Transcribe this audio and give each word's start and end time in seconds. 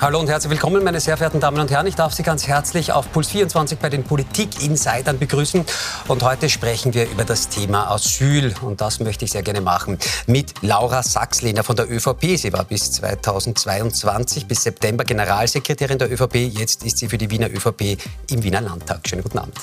Hallo 0.00 0.20
und 0.20 0.28
herzlich 0.28 0.52
willkommen, 0.52 0.84
meine 0.84 1.00
sehr 1.00 1.16
verehrten 1.16 1.40
Damen 1.40 1.58
und 1.58 1.72
Herren. 1.72 1.88
Ich 1.88 1.96
darf 1.96 2.12
Sie 2.12 2.22
ganz 2.22 2.46
herzlich 2.46 2.92
auf 2.92 3.10
Puls 3.10 3.30
24 3.30 3.80
bei 3.80 3.88
den 3.88 4.04
Politik-Insidern 4.04 5.18
begrüßen. 5.18 5.64
Und 6.06 6.22
heute 6.22 6.48
sprechen 6.48 6.94
wir 6.94 7.10
über 7.10 7.24
das 7.24 7.48
Thema 7.48 7.90
Asyl. 7.90 8.54
Und 8.62 8.80
das 8.80 9.00
möchte 9.00 9.24
ich 9.24 9.32
sehr 9.32 9.42
gerne 9.42 9.60
machen 9.60 9.98
mit 10.28 10.54
Laura 10.62 11.02
Sachslehner 11.02 11.64
von 11.64 11.74
der 11.74 11.90
ÖVP. 11.90 12.36
Sie 12.36 12.52
war 12.52 12.62
bis 12.62 12.92
2022, 12.92 14.46
bis 14.46 14.62
September 14.62 15.02
Generalsekretärin 15.02 15.98
der 15.98 16.12
ÖVP. 16.12 16.36
Jetzt 16.36 16.84
ist 16.84 16.98
sie 16.98 17.08
für 17.08 17.18
die 17.18 17.28
Wiener 17.28 17.50
ÖVP 17.50 17.98
im 18.30 18.44
Wiener 18.44 18.60
Landtag. 18.60 19.00
Schönen 19.04 19.24
guten 19.24 19.38
Abend. 19.38 19.56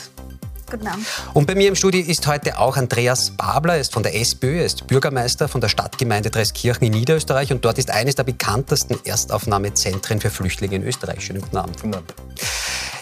Guten 0.69 0.87
Abend. 0.87 1.05
Und 1.33 1.45
bei 1.45 1.55
mir 1.55 1.67
im 1.67 1.75
Studio 1.75 2.01
ist 2.01 2.25
heute 2.27 2.57
auch 2.57 2.75
Andreas 2.75 3.31
Babler, 3.31 3.75
er 3.75 3.81
ist 3.81 3.93
von 3.93 4.03
der 4.03 4.19
SPÖ, 4.19 4.59
er 4.59 4.65
ist 4.65 4.87
Bürgermeister 4.87 5.47
von 5.47 5.61
der 5.61 5.69
Stadtgemeinde 5.69 6.31
Dreskirchen 6.31 6.87
in 6.87 6.93
Niederösterreich 6.93 7.51
und 7.51 7.63
dort 7.63 7.77
ist 7.77 7.91
eines 7.91 8.15
der 8.15 8.23
bekanntesten 8.23 8.97
Erstaufnahmezentren 9.05 10.19
für 10.19 10.29
Flüchtlinge 10.29 10.75
in 10.75 10.83
Österreich. 10.83 11.23
Schönen 11.25 11.41
guten 11.41 11.57
Abend. 11.57 11.81
Guten 11.81 11.95
Abend. 11.95 12.13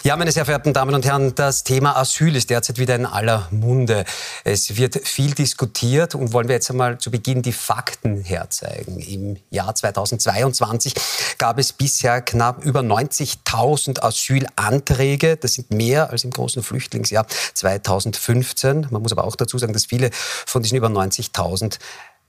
Ja, 0.05 0.17
meine 0.17 0.33
sehr 0.33 0.43
verehrten 0.43 0.73
Damen 0.73 0.93
und 0.95 1.05
Herren, 1.05 1.33
das 1.33 1.63
Thema 1.63 1.95
Asyl 1.95 2.35
ist 2.35 2.49
derzeit 2.49 2.77
wieder 2.77 2.93
in 2.93 3.05
aller 3.05 3.47
Munde. 3.51 4.03
Es 4.43 4.75
wird 4.75 5.07
viel 5.07 5.33
diskutiert 5.33 6.13
und 6.13 6.33
wollen 6.33 6.49
wir 6.49 6.55
jetzt 6.55 6.69
einmal 6.69 6.97
zu 6.97 7.09
Beginn 7.09 7.41
die 7.41 7.53
Fakten 7.53 8.21
herzeigen. 8.21 8.99
Im 8.99 9.37
Jahr 9.49 9.73
2022 9.73 10.93
gab 11.37 11.57
es 11.57 11.71
bisher 11.71 12.19
knapp 12.19 12.65
über 12.65 12.81
90.000 12.81 14.01
Asylanträge. 14.01 15.37
Das 15.37 15.53
sind 15.53 15.71
mehr 15.71 16.09
als 16.09 16.25
im 16.25 16.31
großen 16.31 16.63
Flüchtlingsjahr 16.63 17.25
2015. 17.53 18.87
Man 18.89 19.03
muss 19.03 19.13
aber 19.13 19.23
auch 19.23 19.37
dazu 19.37 19.57
sagen, 19.57 19.71
dass 19.71 19.85
viele 19.85 20.09
von 20.11 20.61
diesen 20.61 20.75
über 20.77 20.89
90.000 20.89 21.79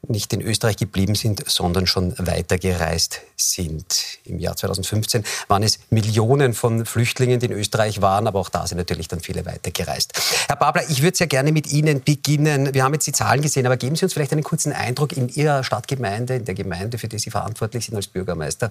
nicht 0.09 0.33
in 0.33 0.41
Österreich 0.41 0.77
geblieben 0.77 1.15
sind, 1.15 1.43
sondern 1.49 1.87
schon 1.87 2.15
weitergereist 2.19 3.21
sind. 3.37 4.19
Im 4.25 4.39
Jahr 4.39 4.57
2015 4.57 5.25
waren 5.49 5.63
es 5.63 5.79
Millionen 5.91 6.55
von 6.55 6.87
Flüchtlingen, 6.87 7.41
die 7.41 7.47
in 7.47 7.53
Österreich 7.53 8.01
waren, 8.01 8.27
aber 8.27 8.41
auch 8.41 8.49
da 8.49 8.67
sind 8.67 8.79
natürlich 8.79 9.09
dann 9.09 9.21
viele 9.21 9.45
weitergereist. 9.47 10.13
Herr 10.49 10.57
Babler, 10.57 10.89
ich 10.89 11.03
würde 11.03 11.17
sehr 11.17 11.27
gerne 11.27 11.53
mit 11.53 11.73
Ihnen 11.73 12.03
beginnen. 12.03 12.75
Wir 12.75 12.85
haben 12.85 12.95
jetzt 12.95 13.07
die 13.07 13.13
Zahlen 13.13 13.43
gesehen, 13.43 13.67
aber 13.67 13.77
geben 13.77 13.97
Sie 13.97 14.05
uns 14.05 14.13
vielleicht 14.13 14.33
einen 14.33 14.43
kurzen 14.43 14.73
Eindruck 14.73 15.17
in 15.17 15.29
Ihrer 15.29 15.65
Stadtgemeinde, 15.65 16.37
in 16.37 16.45
der 16.45 16.55
Gemeinde, 16.55 16.99
für 16.99 17.09
die 17.09 17.19
Sie 17.19 17.31
verantwortlich 17.31 17.87
sind 17.87 17.97
als 17.97 18.07
Bürgermeister, 18.07 18.71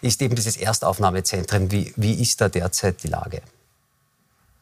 ist 0.00 0.20
eben 0.22 0.34
dieses 0.34 0.56
Erstaufnahmezentrum. 0.56 1.70
Wie, 1.70 1.92
wie 1.96 2.20
ist 2.20 2.40
da 2.40 2.48
derzeit 2.48 3.02
die 3.02 3.08
Lage? 3.08 3.42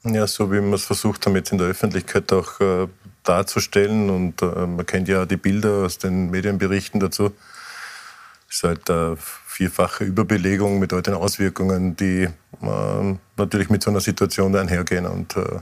Ja, 0.03 0.27
so 0.27 0.51
wie 0.51 0.61
wir 0.61 0.73
es 0.73 0.85
versucht 0.85 1.27
haben, 1.27 1.37
jetzt 1.37 1.53
in 1.53 1.59
der 1.59 1.67
Öffentlichkeit 1.67 2.33
auch 2.33 2.59
äh, 2.61 2.89
darzustellen. 3.31 4.11
Und 4.11 4.43
äh, 4.43 4.67
man 4.67 4.85
kennt 4.85 5.09
ja 5.09 5.25
die 5.25 5.37
Bilder 5.37 5.85
aus 5.87 5.99
den 5.99 6.31
Medienberichten 6.31 7.01
dazu. 7.01 7.33
Es 8.49 8.57
ist 8.57 8.65
halt 8.65 8.91
eine 8.91 9.17
vierfache 9.47 10.05
Überbelegung 10.05 10.81
mit 10.81 10.93
all 10.93 11.03
den 11.03 11.15
Auswirkungen, 11.15 11.95
die 11.95 12.25
äh, 12.25 13.17
natürlich 13.37 13.71
mit 13.71 13.83
so 13.83 13.91
einer 13.91 14.01
Situation 14.01 14.57
einhergehen. 14.57 15.07
Und 15.07 15.37
äh, 15.37 15.61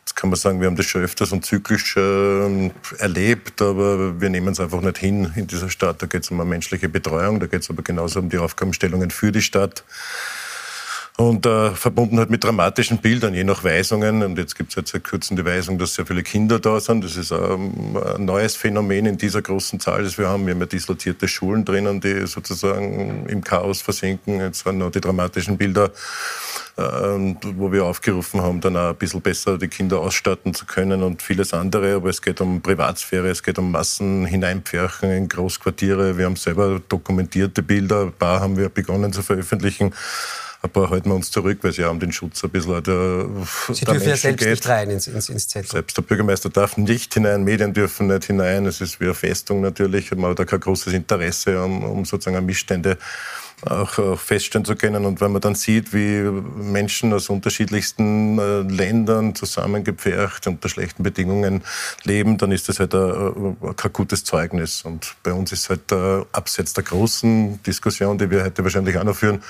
jetzt 0.00 0.16
kann 0.16 0.30
man 0.30 0.38
sagen, 0.38 0.60
wir 0.60 0.66
haben 0.66 0.76
das 0.76 0.86
schon 0.86 1.02
öfters 1.02 1.30
und 1.30 1.46
zyklisch 1.46 1.96
äh, 1.96 2.70
erlebt, 2.98 3.62
aber 3.62 4.20
wir 4.20 4.30
nehmen 4.30 4.48
es 4.48 4.60
einfach 4.60 4.80
nicht 4.80 4.98
hin 4.98 5.32
in 5.36 5.46
dieser 5.46 5.70
Stadt. 5.70 6.02
Da 6.02 6.06
geht 6.06 6.24
es 6.24 6.30
um 6.32 6.40
eine 6.40 6.50
menschliche 6.50 6.88
Betreuung, 6.88 7.38
da 7.38 7.46
geht 7.46 7.62
es 7.62 7.70
aber 7.70 7.82
genauso 7.82 8.18
um 8.18 8.28
die 8.28 8.38
Aufgabenstellungen 8.38 9.10
für 9.10 9.30
die 9.30 9.42
Stadt. 9.42 9.84
Und 11.20 11.46
äh, 11.46 11.72
verbunden 11.72 12.18
halt 12.18 12.30
mit 12.30 12.44
dramatischen 12.44 12.98
Bildern, 12.98 13.34
je 13.34 13.42
nach 13.42 13.64
Weisungen. 13.64 14.22
Und 14.22 14.38
jetzt 14.38 14.54
gibt 14.54 14.70
es 14.70 14.76
jetzt 14.76 14.92
seit 14.92 15.02
kurzem 15.02 15.36
die 15.36 15.44
Weisung, 15.44 15.76
dass 15.76 15.94
sehr 15.94 16.06
viele 16.06 16.22
Kinder 16.22 16.60
da 16.60 16.78
sind. 16.78 17.02
Das 17.02 17.16
ist 17.16 17.32
ähm, 17.32 17.98
ein 18.14 18.24
neues 18.24 18.54
Phänomen 18.54 19.04
in 19.04 19.18
dieser 19.18 19.42
großen 19.42 19.80
Zahl, 19.80 20.04
das 20.04 20.16
wir 20.16 20.28
haben. 20.28 20.46
Wir 20.46 20.54
haben 20.54 20.60
ja 20.60 20.66
dislozierte 20.66 21.26
Schulen 21.26 21.64
drinnen, 21.64 22.00
die 22.00 22.24
sozusagen 22.28 23.26
im 23.26 23.42
Chaos 23.42 23.82
versinken. 23.82 24.38
Jetzt 24.38 24.64
waren 24.64 24.78
noch 24.78 24.92
die 24.92 25.00
dramatischen 25.00 25.58
Bilder, 25.58 25.90
äh, 26.76 26.82
wo 26.82 27.72
wir 27.72 27.86
aufgerufen 27.86 28.40
haben, 28.40 28.60
dann 28.60 28.76
auch 28.76 28.90
ein 28.90 28.96
bisschen 28.96 29.20
besser 29.20 29.58
die 29.58 29.66
Kinder 29.66 29.98
ausstatten 29.98 30.54
zu 30.54 30.66
können 30.66 31.02
und 31.02 31.20
vieles 31.20 31.52
andere. 31.52 31.96
Aber 31.96 32.10
es 32.10 32.22
geht 32.22 32.40
um 32.40 32.62
Privatsphäre, 32.62 33.28
es 33.28 33.42
geht 33.42 33.58
um 33.58 33.72
Massen 33.72 34.24
hineinpferchen 34.24 35.10
in 35.10 35.28
Großquartiere. 35.28 36.16
Wir 36.16 36.26
haben 36.26 36.36
selber 36.36 36.80
dokumentierte 36.88 37.64
Bilder. 37.64 38.02
Ein 38.02 38.12
paar 38.12 38.38
haben 38.38 38.56
wir 38.56 38.68
begonnen 38.68 39.12
zu 39.12 39.24
veröffentlichen 39.24 39.92
ein 40.60 40.70
paar 40.70 40.90
halten 40.90 41.10
wir 41.10 41.14
uns 41.14 41.30
zurück, 41.30 41.58
weil 41.62 41.72
sie 41.72 41.84
haben 41.84 42.00
den 42.00 42.10
Schutz 42.10 42.42
ein 42.42 42.50
bisschen 42.50 42.82
der, 42.82 43.26
Sie 43.72 43.84
der 43.84 43.94
dürfen 43.94 44.08
ja 44.08 44.16
selbst 44.16 44.38
geht. 44.40 44.50
nicht 44.50 44.68
rein 44.68 44.90
ins, 44.90 45.06
ins, 45.06 45.28
ins 45.28 45.46
Zentrum. 45.46 45.70
Selbst 45.70 45.96
der 45.96 46.02
Bürgermeister 46.02 46.50
darf 46.50 46.76
nicht 46.76 47.14
hinein, 47.14 47.44
Medien 47.44 47.72
dürfen 47.72 48.08
nicht 48.08 48.24
hinein. 48.24 48.66
Es 48.66 48.80
ist 48.80 48.98
wie 49.00 49.04
eine 49.04 49.14
Festung 49.14 49.60
natürlich. 49.60 50.10
Man 50.10 50.30
hat 50.30 50.38
da 50.40 50.44
kein 50.44 50.58
großes 50.58 50.92
Interesse, 50.92 51.62
um, 51.62 51.84
um 51.84 52.04
sozusagen 52.04 52.44
Missstände 52.44 52.98
auch 53.66 54.18
feststellen 54.18 54.64
zu 54.64 54.76
können. 54.76 55.04
Und 55.04 55.20
wenn 55.20 55.32
man 55.32 55.40
dann 55.40 55.54
sieht, 55.54 55.92
wie 55.92 56.22
Menschen 56.22 57.12
aus 57.12 57.28
unterschiedlichsten 57.28 58.38
äh, 58.38 58.60
Ländern 58.60 59.34
zusammengepfercht 59.34 60.46
unter 60.46 60.68
schlechten 60.68 61.02
Bedingungen 61.02 61.62
leben, 62.04 62.38
dann 62.38 62.52
ist 62.52 62.68
das 62.68 62.80
halt 62.80 62.94
ein, 62.94 63.56
kein 63.76 63.92
gutes 63.92 64.24
Zeugnis. 64.24 64.82
Und 64.82 65.14
bei 65.22 65.32
uns 65.32 65.52
ist 65.52 65.70
halt 65.70 65.92
abseits 66.32 66.72
der 66.72 66.84
großen 66.84 67.62
Diskussion, 67.62 68.18
die 68.18 68.30
wir 68.30 68.44
heute 68.44 68.62
wahrscheinlich 68.62 68.96
auch 68.96 69.04
noch 69.04 69.16
führen, 69.16 69.42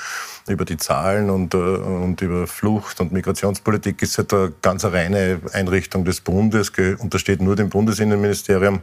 über 0.49 0.65
die 0.65 0.77
Zahlen 0.77 1.31
und, 1.31 1.55
äh, 1.55 1.57
und 1.57 2.21
über 2.21 2.47
Flucht 2.47 3.01
und 3.01 3.13
Migrationspolitik 3.13 4.03
ist 4.03 4.19
halt 4.19 4.33
eine 4.33 4.53
ganz 4.63 4.85
reine 4.85 5.41
Einrichtung 5.53 6.05
des 6.05 6.21
Bundes, 6.21 6.73
untersteht 6.99 7.41
nur 7.41 7.57
dem 7.57 7.69
Bundesinnenministerium 7.69 8.81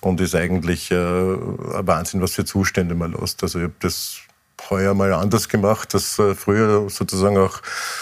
und 0.00 0.20
ist 0.20 0.34
eigentlich 0.34 0.90
äh, 0.90 0.94
ein 0.94 1.86
Wahnsinn, 1.86 2.20
was 2.20 2.32
für 2.32 2.44
Zustände 2.44 2.94
man 2.94 3.12
lässt. 3.12 3.42
Also 3.42 3.58
ich 3.58 3.64
habe 3.64 3.74
das 3.80 4.18
heuer 4.70 4.94
mal 4.94 5.12
anders 5.12 5.48
gemacht, 5.48 5.94
dass 5.94 6.18
äh, 6.18 6.34
früher 6.34 6.88
sozusagen 6.88 7.36
auch 7.36 7.60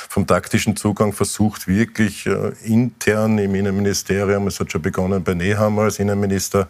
vom 0.09 0.27
taktischen 0.27 0.77
Zugang 0.77 1.13
versucht, 1.13 1.67
wirklich 1.67 2.27
äh, 2.27 2.53
intern 2.63 3.39
im 3.39 3.55
Innenministerium, 3.55 4.47
es 4.47 4.61
hat 4.61 4.73
schon 4.73 4.83
begonnen 4.83 5.23
bei 5.23 5.35
Nehammer 5.35 5.83
als 5.83 5.99
Innenminister, 5.99 6.69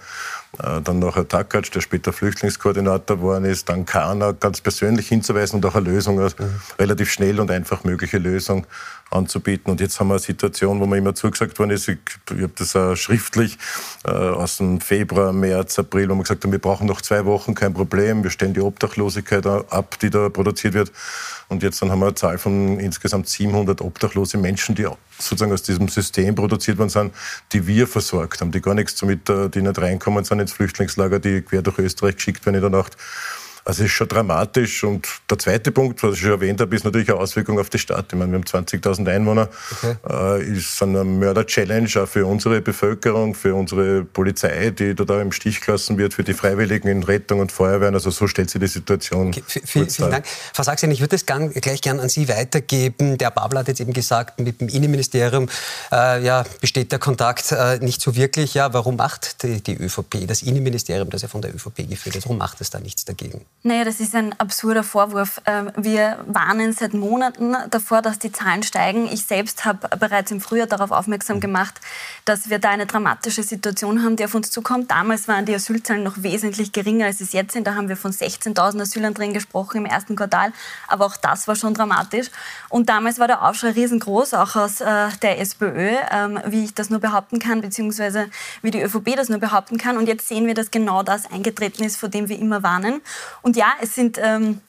dann 0.58 0.98
noch 0.98 1.16
Herr 1.16 1.26
Takac, 1.26 1.70
der 1.72 1.80
später 1.80 2.12
Flüchtlingskoordinator 2.12 3.16
geworden 3.16 3.44
ist, 3.44 3.68
dann 3.68 3.86
Kana 3.86 4.32
ganz 4.32 4.60
persönlich 4.60 5.08
hinzuweisen 5.08 5.56
und 5.56 5.66
auch 5.66 5.74
eine 5.74 5.88
Lösung, 5.88 6.20
eine 6.20 6.30
relativ 6.78 7.10
schnell 7.10 7.40
und 7.40 7.50
einfach 7.50 7.84
mögliche 7.84 8.18
Lösung 8.18 8.66
anzubieten. 9.10 9.70
Und 9.70 9.80
jetzt 9.80 9.98
haben 10.00 10.08
wir 10.08 10.14
eine 10.14 10.20
Situation, 10.20 10.80
wo 10.80 10.86
mir 10.86 10.98
immer 10.98 11.14
zugesagt 11.14 11.58
worden 11.58 11.70
ist, 11.70 11.88
ich, 11.88 11.98
ich 12.30 12.42
habe 12.42 12.52
das 12.56 12.74
auch 12.76 12.94
schriftlich 12.96 13.58
äh, 14.04 14.10
aus 14.10 14.58
dem 14.58 14.80
Februar, 14.80 15.32
März, 15.32 15.78
April, 15.78 16.08
wo 16.10 16.14
wir 16.14 16.22
gesagt 16.22 16.44
haben, 16.44 16.52
wir 16.52 16.58
brauchen 16.58 16.86
noch 16.86 17.00
zwei 17.00 17.24
Wochen, 17.24 17.54
kein 17.54 17.74
Problem, 17.74 18.22
wir 18.22 18.30
stellen 18.30 18.54
die 18.54 18.60
Obdachlosigkeit 18.60 19.46
ab, 19.46 19.98
die 20.00 20.10
da 20.10 20.28
produziert 20.28 20.74
wird. 20.74 20.92
Und 21.48 21.62
jetzt 21.62 21.80
dann 21.82 21.90
haben 21.90 22.00
wir 22.00 22.06
eine 22.06 22.14
Zahl 22.14 22.38
von 22.38 22.80
insgesamt 22.80 23.28
700 23.28 23.80
obdachlose 23.80 24.38
Menschen, 24.38 24.74
die 24.74 24.86
sozusagen 25.18 25.52
aus 25.52 25.62
diesem 25.62 25.88
System 25.88 26.34
produziert 26.34 26.78
worden 26.78 26.90
sind, 26.90 27.14
die 27.52 27.66
wir 27.66 27.86
versorgt 27.86 28.40
haben, 28.40 28.52
die 28.52 28.60
gar 28.60 28.74
nichts 28.74 28.96
damit, 28.96 29.28
äh, 29.28 29.48
die 29.48 29.62
nicht 29.62 29.78
reinkommen 29.78 30.24
sind 30.24 30.40
ins 30.40 30.52
Flüchtlingslager, 30.52 31.20
die 31.20 31.42
quer 31.42 31.62
durch 31.62 31.78
Österreich 31.78 32.16
geschickt 32.16 32.44
werden 32.46 32.56
in 32.56 32.60
der 32.62 32.70
Nacht. 32.70 32.96
Also 33.64 33.82
es 33.82 33.90
ist 33.90 33.96
schon 33.96 34.08
dramatisch. 34.08 34.84
Und 34.84 35.08
der 35.30 35.38
zweite 35.38 35.72
Punkt, 35.72 36.02
was 36.02 36.14
ich 36.14 36.20
schon 36.20 36.30
erwähnt 36.30 36.60
habe, 36.60 36.76
ist 36.76 36.84
natürlich 36.84 37.08
eine 37.08 37.18
Auswirkung 37.18 37.58
auf 37.58 37.70
die 37.70 37.78
Stadt. 37.78 38.06
Ich 38.12 38.18
meine, 38.18 38.32
wir 38.32 38.38
haben 38.38 38.66
20.000 38.66 39.10
Einwohner. 39.10 39.48
Okay. 39.72 39.96
Äh, 40.08 40.56
ist 40.56 40.82
eine 40.82 41.02
Mörder-Challenge 41.04 41.88
auch 41.96 42.06
für 42.06 42.26
unsere 42.26 42.60
Bevölkerung, 42.60 43.34
für 43.34 43.54
unsere 43.54 44.04
Polizei, 44.04 44.70
die 44.70 44.94
da 44.94 45.20
im 45.20 45.32
Stich 45.32 45.62
gelassen 45.62 45.96
wird, 45.96 46.12
für 46.12 46.24
die 46.24 46.34
Freiwilligen 46.34 46.88
in 46.88 47.02
Rettung 47.02 47.40
und 47.40 47.52
Feuerwehren. 47.52 47.94
Also 47.94 48.10
so 48.10 48.26
stellt 48.26 48.50
sich 48.50 48.60
die 48.60 48.66
Situation. 48.66 49.28
Okay. 49.28 49.42
Vielen, 49.46 49.88
vielen 49.88 50.10
Dank. 50.10 50.26
Frau 50.52 50.62
Sachsen, 50.62 50.90
ich 50.90 51.00
würde 51.00 51.16
das 51.16 51.24
gleich 51.24 51.80
gern 51.80 52.00
an 52.00 52.10
Sie 52.10 52.28
weitergeben. 52.28 53.16
Der 53.16 53.30
Babler 53.30 53.60
hat 53.60 53.68
jetzt 53.68 53.80
eben 53.80 53.94
gesagt, 53.94 54.38
mit 54.40 54.60
dem 54.60 54.68
Innenministerium 54.68 55.48
äh, 55.90 56.22
ja, 56.22 56.44
besteht 56.60 56.92
der 56.92 56.98
Kontakt 56.98 57.50
äh, 57.52 57.78
nicht 57.78 58.02
so 58.02 58.14
wirklich. 58.14 58.54
Ja, 58.54 58.74
warum 58.74 58.96
macht 58.96 59.42
die, 59.42 59.62
die 59.62 59.76
ÖVP, 59.76 60.26
das 60.26 60.42
Innenministerium, 60.42 61.08
das 61.08 61.22
ja 61.22 61.28
von 61.28 61.40
der 61.40 61.54
ÖVP 61.54 61.88
geführt 61.88 62.16
ist, 62.16 62.24
warum 62.24 62.38
macht 62.38 62.60
es 62.60 62.68
da 62.68 62.78
nichts 62.78 63.04
dagegen? 63.04 63.46
Naja, 63.66 63.84
das 63.84 63.98
ist 63.98 64.14
ein 64.14 64.38
absurder 64.38 64.82
Vorwurf. 64.82 65.40
Ähm, 65.46 65.72
wir 65.74 66.22
warnen 66.26 66.74
seit 66.74 66.92
Monaten 66.92 67.56
davor, 67.70 68.02
dass 68.02 68.18
die 68.18 68.30
Zahlen 68.30 68.62
steigen. 68.62 69.06
Ich 69.10 69.24
selbst 69.24 69.64
habe 69.64 69.88
bereits 69.96 70.30
im 70.30 70.42
Frühjahr 70.42 70.66
darauf 70.66 70.90
aufmerksam 70.90 71.40
gemacht, 71.40 71.80
dass 72.26 72.50
wir 72.50 72.58
da 72.58 72.68
eine 72.68 72.84
dramatische 72.84 73.42
Situation 73.42 74.02
haben, 74.04 74.16
die 74.16 74.26
auf 74.26 74.34
uns 74.34 74.50
zukommt. 74.50 74.90
Damals 74.90 75.28
waren 75.28 75.46
die 75.46 75.54
Asylzahlen 75.54 76.02
noch 76.02 76.22
wesentlich 76.22 76.72
geringer, 76.72 77.06
als 77.06 77.22
es 77.22 77.32
jetzt 77.32 77.54
sind. 77.54 77.66
Da 77.66 77.74
haben 77.74 77.88
wir 77.88 77.96
von 77.96 78.12
16.000 78.12 78.82
Asylanträgen 78.82 79.32
gesprochen 79.32 79.78
im 79.78 79.86
ersten 79.86 80.14
Quartal. 80.14 80.52
Aber 80.86 81.06
auch 81.06 81.16
das 81.16 81.48
war 81.48 81.56
schon 81.56 81.72
dramatisch. 81.72 82.26
Und 82.68 82.90
damals 82.90 83.18
war 83.18 83.28
der 83.28 83.48
Aufschrei 83.48 83.70
riesengroß, 83.70 84.34
auch 84.34 84.56
aus 84.56 84.82
äh, 84.82 85.08
der 85.22 85.40
SPÖ, 85.40 85.96
ähm, 86.10 86.38
wie 86.44 86.64
ich 86.64 86.74
das 86.74 86.90
nur 86.90 87.00
behaupten 87.00 87.38
kann, 87.38 87.62
beziehungsweise 87.62 88.28
wie 88.60 88.70
die 88.70 88.82
ÖVP 88.82 89.16
das 89.16 89.30
nur 89.30 89.38
behaupten 89.38 89.78
kann. 89.78 89.96
Und 89.96 90.06
jetzt 90.06 90.28
sehen 90.28 90.46
wir, 90.46 90.52
dass 90.52 90.70
genau 90.70 91.02
das 91.02 91.32
eingetreten 91.32 91.82
ist, 91.82 91.96
vor 91.96 92.10
dem 92.10 92.28
wir 92.28 92.38
immer 92.38 92.62
warnen. 92.62 93.00
Und 93.44 93.56
ja, 93.56 93.74
es 93.82 93.94
sind 93.94 94.18
ähm, 94.22 94.62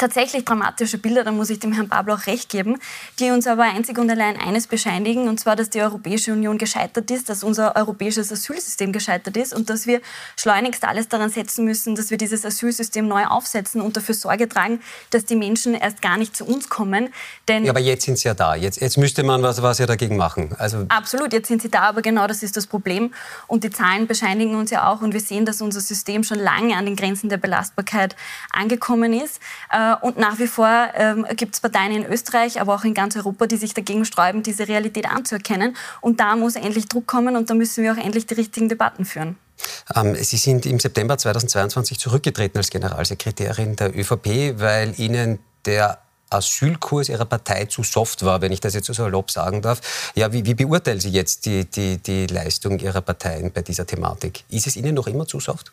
tatsächlich 0.00 0.44
dramatische 0.44 0.98
Bilder, 0.98 1.24
da 1.24 1.30
muss 1.30 1.50
ich 1.50 1.60
dem 1.60 1.72
Herrn 1.72 1.88
Babel 1.88 2.14
auch 2.14 2.26
recht 2.26 2.48
geben, 2.48 2.78
die 3.18 3.30
uns 3.30 3.46
aber 3.46 3.64
einzig 3.64 3.98
und 3.98 4.10
allein 4.10 4.40
eines 4.40 4.66
bescheinigen, 4.66 5.28
und 5.28 5.38
zwar, 5.38 5.56
dass 5.56 5.70
die 5.70 5.80
Europäische 5.80 6.32
Union 6.32 6.56
gescheitert 6.58 7.10
ist, 7.10 7.28
dass 7.28 7.44
unser 7.44 7.76
europäisches 7.76 8.32
Asylsystem 8.32 8.92
gescheitert 8.92 9.36
ist 9.36 9.52
und 9.52 9.68
dass 9.68 9.86
wir 9.86 10.00
schleunigst 10.36 10.84
alles 10.84 11.08
daran 11.08 11.30
setzen 11.30 11.64
müssen, 11.64 11.94
dass 11.94 12.10
wir 12.10 12.16
dieses 12.16 12.44
Asylsystem 12.44 13.06
neu 13.06 13.26
aufsetzen 13.26 13.80
und 13.82 13.96
dafür 13.96 14.14
Sorge 14.14 14.48
tragen, 14.48 14.80
dass 15.10 15.26
die 15.26 15.36
Menschen 15.36 15.74
erst 15.74 16.00
gar 16.00 16.16
nicht 16.16 16.34
zu 16.34 16.46
uns 16.46 16.68
kommen. 16.70 17.12
Denn 17.46 17.64
ja, 17.64 17.70
aber 17.70 17.80
jetzt 17.80 18.04
sind 18.06 18.18
sie 18.18 18.28
ja 18.28 18.34
da. 18.34 18.54
Jetzt, 18.54 18.80
jetzt 18.80 18.96
müsste 18.96 19.22
man 19.22 19.42
was, 19.42 19.60
was 19.60 19.78
ja 19.78 19.86
dagegen 19.86 20.16
machen. 20.16 20.54
Also 20.58 20.86
Absolut, 20.88 21.32
jetzt 21.34 21.48
sind 21.48 21.60
sie 21.60 21.70
da, 21.70 21.82
aber 21.82 22.00
genau 22.00 22.26
das 22.26 22.42
ist 22.42 22.56
das 22.56 22.66
Problem. 22.66 23.12
Und 23.46 23.64
die 23.64 23.70
Zahlen 23.70 24.06
bescheinigen 24.06 24.54
uns 24.54 24.70
ja 24.70 24.90
auch 24.90 25.02
und 25.02 25.12
wir 25.12 25.20
sehen, 25.20 25.44
dass 25.44 25.60
unser 25.60 25.80
System 25.80 26.24
schon 26.24 26.38
lange 26.38 26.74
an 26.76 26.86
den 26.86 26.96
Grenzen 26.96 27.28
der 27.28 27.36
Belastbarkeit 27.36 28.16
angekommen 28.50 29.12
ist. 29.12 29.40
Äh, 29.70 29.89
und 29.94 30.18
nach 30.18 30.38
wie 30.38 30.46
vor 30.46 30.88
ähm, 30.94 31.26
gibt 31.36 31.54
es 31.54 31.60
Parteien 31.60 31.92
in 31.92 32.04
Österreich, 32.06 32.60
aber 32.60 32.74
auch 32.74 32.84
in 32.84 32.94
ganz 32.94 33.16
Europa, 33.16 33.46
die 33.46 33.56
sich 33.56 33.74
dagegen 33.74 34.04
sträuben, 34.04 34.42
diese 34.42 34.68
Realität 34.68 35.06
anzuerkennen. 35.10 35.76
Und 36.00 36.20
da 36.20 36.36
muss 36.36 36.56
endlich 36.56 36.88
Druck 36.88 37.06
kommen 37.06 37.36
und 37.36 37.50
da 37.50 37.54
müssen 37.54 37.84
wir 37.84 37.92
auch 37.92 37.96
endlich 37.96 38.26
die 38.26 38.34
richtigen 38.34 38.68
Debatten 38.68 39.04
führen. 39.04 39.36
Ähm, 39.94 40.14
Sie 40.16 40.36
sind 40.36 40.66
im 40.66 40.78
September 40.80 41.18
2022 41.18 41.98
zurückgetreten 41.98 42.58
als 42.58 42.70
Generalsekretärin 42.70 43.76
der 43.76 43.96
ÖVP, 43.96 44.58
weil 44.58 44.94
Ihnen 44.98 45.38
der 45.66 45.98
Asylkurs 46.30 47.08
Ihrer 47.08 47.24
Partei 47.24 47.64
zu 47.66 47.82
soft 47.82 48.24
war, 48.24 48.40
wenn 48.40 48.52
ich 48.52 48.60
das 48.60 48.74
jetzt 48.74 48.86
so 48.86 48.92
salopp 48.92 49.30
sagen 49.30 49.62
darf. 49.62 49.80
Ja, 50.14 50.32
wie, 50.32 50.46
wie 50.46 50.54
beurteilen 50.54 51.00
Sie 51.00 51.10
jetzt 51.10 51.44
die, 51.46 51.64
die, 51.64 51.98
die 51.98 52.26
Leistung 52.26 52.78
Ihrer 52.78 53.00
Parteien 53.00 53.52
bei 53.52 53.62
dieser 53.62 53.86
Thematik? 53.86 54.44
Ist 54.48 54.66
es 54.66 54.76
Ihnen 54.76 54.94
noch 54.94 55.08
immer 55.08 55.26
zu 55.26 55.40
soft? 55.40 55.72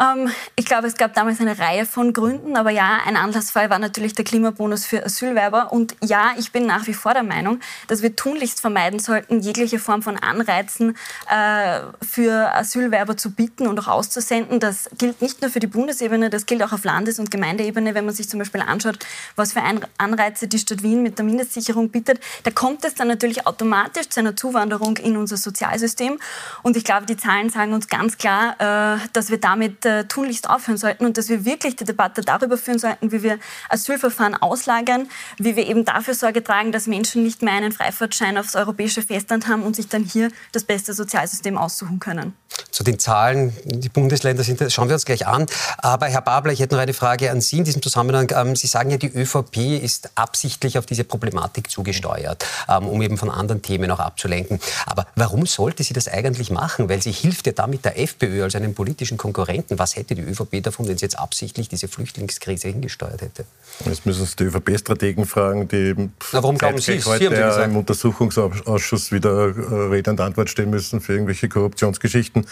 Ähm, 0.00 0.30
ich 0.56 0.64
glaube, 0.64 0.86
es 0.86 0.96
gab 0.96 1.14
damals 1.14 1.40
eine 1.40 1.58
Reihe 1.58 1.84
von 1.84 2.12
Gründen, 2.12 2.56
aber 2.56 2.70
ja, 2.70 3.00
ein 3.06 3.16
Anlassfall 3.16 3.70
war 3.70 3.78
natürlich 3.78 4.14
der 4.14 4.24
Klimabonus 4.24 4.86
für 4.86 5.04
Asylwerber. 5.04 5.72
Und 5.72 5.96
ja, 6.02 6.30
ich 6.38 6.52
bin 6.52 6.66
nach 6.66 6.86
wie 6.86 6.94
vor 6.94 7.12
der 7.12 7.22
Meinung, 7.22 7.60
dass 7.88 8.02
wir 8.02 8.16
tunlichst 8.16 8.60
vermeiden 8.60 8.98
sollten, 8.98 9.40
jegliche 9.40 9.78
Form 9.78 10.02
von 10.02 10.16
Anreizen 10.16 10.96
äh, 11.28 11.80
für 12.02 12.54
Asylwerber 12.54 13.16
zu 13.16 13.32
bieten 13.32 13.66
und 13.66 13.78
auch 13.78 13.88
auszusenden. 13.88 14.60
Das 14.60 14.88
gilt 14.96 15.20
nicht 15.20 15.42
nur 15.42 15.50
für 15.50 15.60
die 15.60 15.66
Bundesebene, 15.66 16.30
das 16.30 16.46
gilt 16.46 16.62
auch 16.62 16.72
auf 16.72 16.84
Landes- 16.84 17.18
und 17.18 17.30
Gemeindeebene, 17.30 17.94
wenn 17.94 18.06
man 18.06 18.14
sich 18.14 18.28
zum 18.28 18.38
Beispiel 18.38 18.62
anschaut, 18.62 18.98
was 19.36 19.52
für 19.52 19.62
Anreize 19.98 20.48
die 20.48 20.58
Stadt 20.58 20.82
Wien 20.82 21.02
mit 21.02 21.18
der 21.18 21.24
Mindestsicherung 21.24 21.90
bietet. 21.90 22.20
Da 22.44 22.50
kommt 22.50 22.84
es 22.84 22.94
dann 22.94 23.08
natürlich 23.08 23.46
automatisch 23.46 24.08
zu 24.08 24.20
einer 24.20 24.36
Zuwanderung 24.36 24.96
in 24.96 25.16
unser 25.16 25.36
Sozialsystem. 25.36 26.18
Und 26.62 26.76
ich 26.76 26.84
glaube, 26.84 27.06
die 27.06 27.16
Zahlen 27.16 27.50
sagen 27.50 27.72
uns 27.74 27.88
ganz 27.88 28.16
klar, 28.16 28.54
äh, 28.58 28.98
dass 29.12 29.30
wir 29.30 29.38
damit 29.38 29.84
äh, 29.90 30.04
tunlichst 30.04 30.48
aufhören 30.48 30.76
sollten 30.78 31.04
und 31.04 31.18
dass 31.18 31.28
wir 31.28 31.44
wirklich 31.44 31.76
die 31.76 31.84
Debatte 31.84 32.22
darüber 32.22 32.56
führen 32.56 32.78
sollten, 32.78 33.12
wie 33.12 33.22
wir 33.22 33.38
Asylverfahren 33.68 34.34
auslagern, 34.34 35.08
wie 35.38 35.56
wir 35.56 35.66
eben 35.66 35.84
dafür 35.84 36.14
Sorge 36.14 36.44
tragen, 36.44 36.72
dass 36.72 36.86
Menschen 36.86 37.22
nicht 37.22 37.42
mehr 37.42 37.54
einen 37.54 37.72
Freifahrtschein 37.72 38.38
aufs 38.38 38.54
europäische 38.54 39.02
Festland 39.02 39.48
haben 39.48 39.62
und 39.62 39.76
sich 39.76 39.88
dann 39.88 40.04
hier 40.04 40.30
das 40.52 40.64
beste 40.64 40.94
Sozialsystem 40.94 41.58
aussuchen 41.58 41.98
können. 41.98 42.34
Zu 42.70 42.84
den 42.84 42.98
Zahlen, 42.98 43.52
die 43.64 43.88
Bundesländer 43.88 44.42
sind, 44.42 44.60
schauen 44.72 44.88
wir 44.88 44.94
uns 44.94 45.04
gleich 45.04 45.26
an. 45.26 45.46
Aber 45.78 46.06
Herr 46.06 46.22
Babler, 46.22 46.52
ich 46.52 46.60
hätte 46.60 46.74
noch 46.74 46.82
eine 46.82 46.94
Frage 46.94 47.30
an 47.30 47.40
Sie 47.40 47.58
in 47.58 47.64
diesem 47.64 47.82
Zusammenhang. 47.82 48.32
Ähm, 48.34 48.56
Sie 48.56 48.66
sagen 48.66 48.90
ja, 48.90 48.96
die 48.96 49.08
ÖVP 49.08 49.82
ist 49.82 50.10
absichtlich 50.14 50.78
auf 50.78 50.86
diese 50.86 51.04
Problematik 51.04 51.70
zugesteuert, 51.70 52.44
ähm, 52.68 52.86
um 52.86 53.02
eben 53.02 53.18
von 53.18 53.30
anderen 53.30 53.62
Themen 53.62 53.90
auch 53.90 54.00
abzulenken. 54.00 54.60
Aber 54.86 55.06
warum 55.16 55.46
sollte 55.46 55.82
sie 55.82 55.94
das 55.94 56.08
eigentlich 56.08 56.50
machen? 56.50 56.88
Weil 56.88 57.02
sie 57.02 57.12
hilft 57.12 57.46
ja 57.46 57.52
damit 57.52 57.84
der 57.84 57.98
FPÖ 57.98 58.44
als 58.44 58.54
einem 58.54 58.74
politischen 58.74 59.18
Konkurrenten 59.18 59.78
was 59.80 59.96
hätte 59.96 60.14
die 60.14 60.22
ÖVP 60.22 60.62
davon, 60.62 60.86
wenn 60.86 60.98
sie 60.98 61.06
jetzt 61.06 61.18
absichtlich 61.18 61.68
diese 61.68 61.88
Flüchtlingskrise 61.88 62.68
hingesteuert 62.68 63.22
hätte? 63.22 63.46
Jetzt 63.86 64.04
müssen 64.04 64.26
Sie 64.26 64.36
die 64.36 64.44
ÖVP-Strategen 64.44 65.24
fragen, 65.24 65.66
die 65.66 65.94
Na, 65.96 66.08
warum 66.42 66.58
glauben 66.58 66.78
Sie 66.78 67.02
heute 67.02 67.30
Sie 67.30 67.34
ja 67.34 67.64
im 67.64 67.76
Untersuchungsausschuss 67.76 69.10
wieder 69.10 69.48
äh, 69.48 69.74
Rede 69.90 70.10
und 70.10 70.20
Antwort 70.20 70.50
stehen 70.50 70.70
müssen 70.70 71.00
für 71.00 71.14
irgendwelche 71.14 71.48
Korruptionsgeschichten. 71.48 72.46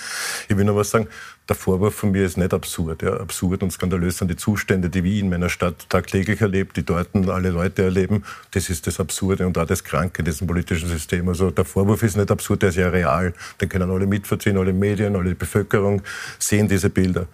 Ich 0.48 0.56
will 0.56 0.64
nur 0.64 0.76
was 0.76 0.90
sagen. 0.90 1.06
Der 1.48 1.56
Vorwurf 1.56 1.94
von 1.94 2.10
mir 2.10 2.26
ist 2.26 2.36
nicht 2.36 2.52
absurd. 2.52 3.02
Ja. 3.02 3.18
Absurd 3.18 3.62
und 3.62 3.72
skandalös 3.72 4.18
sind 4.18 4.30
die 4.30 4.36
Zustände, 4.36 4.90
die 4.90 5.02
wir 5.02 5.20
in 5.20 5.30
meiner 5.30 5.48
Stadt 5.48 5.88
tagtäglich 5.88 6.42
erlebt, 6.42 6.76
die 6.76 6.84
dort 6.84 7.08
alle 7.14 7.48
Leute 7.48 7.84
erleben. 7.84 8.22
Das 8.50 8.68
ist 8.68 8.86
das 8.86 9.00
Absurde 9.00 9.46
und 9.46 9.56
auch 9.56 9.64
das 9.64 9.82
Kranke 9.82 10.18
in 10.18 10.26
diesem 10.26 10.46
politischen 10.46 10.88
System. 10.88 11.26
Also 11.28 11.50
der 11.50 11.64
Vorwurf 11.64 12.02
ist 12.02 12.18
nicht 12.18 12.30
absurd, 12.30 12.62
der 12.62 12.68
ist 12.68 12.76
ja 12.76 12.88
real. 12.88 13.32
Den 13.60 13.70
können 13.70 13.90
alle 13.90 14.06
mitverziehen, 14.06 14.58
alle 14.58 14.74
Medien, 14.74 15.16
alle 15.16 15.34
Bevölkerung 15.34 16.02
sehen 16.38 16.68
diese 16.68 16.90
Bilder. 16.90 17.26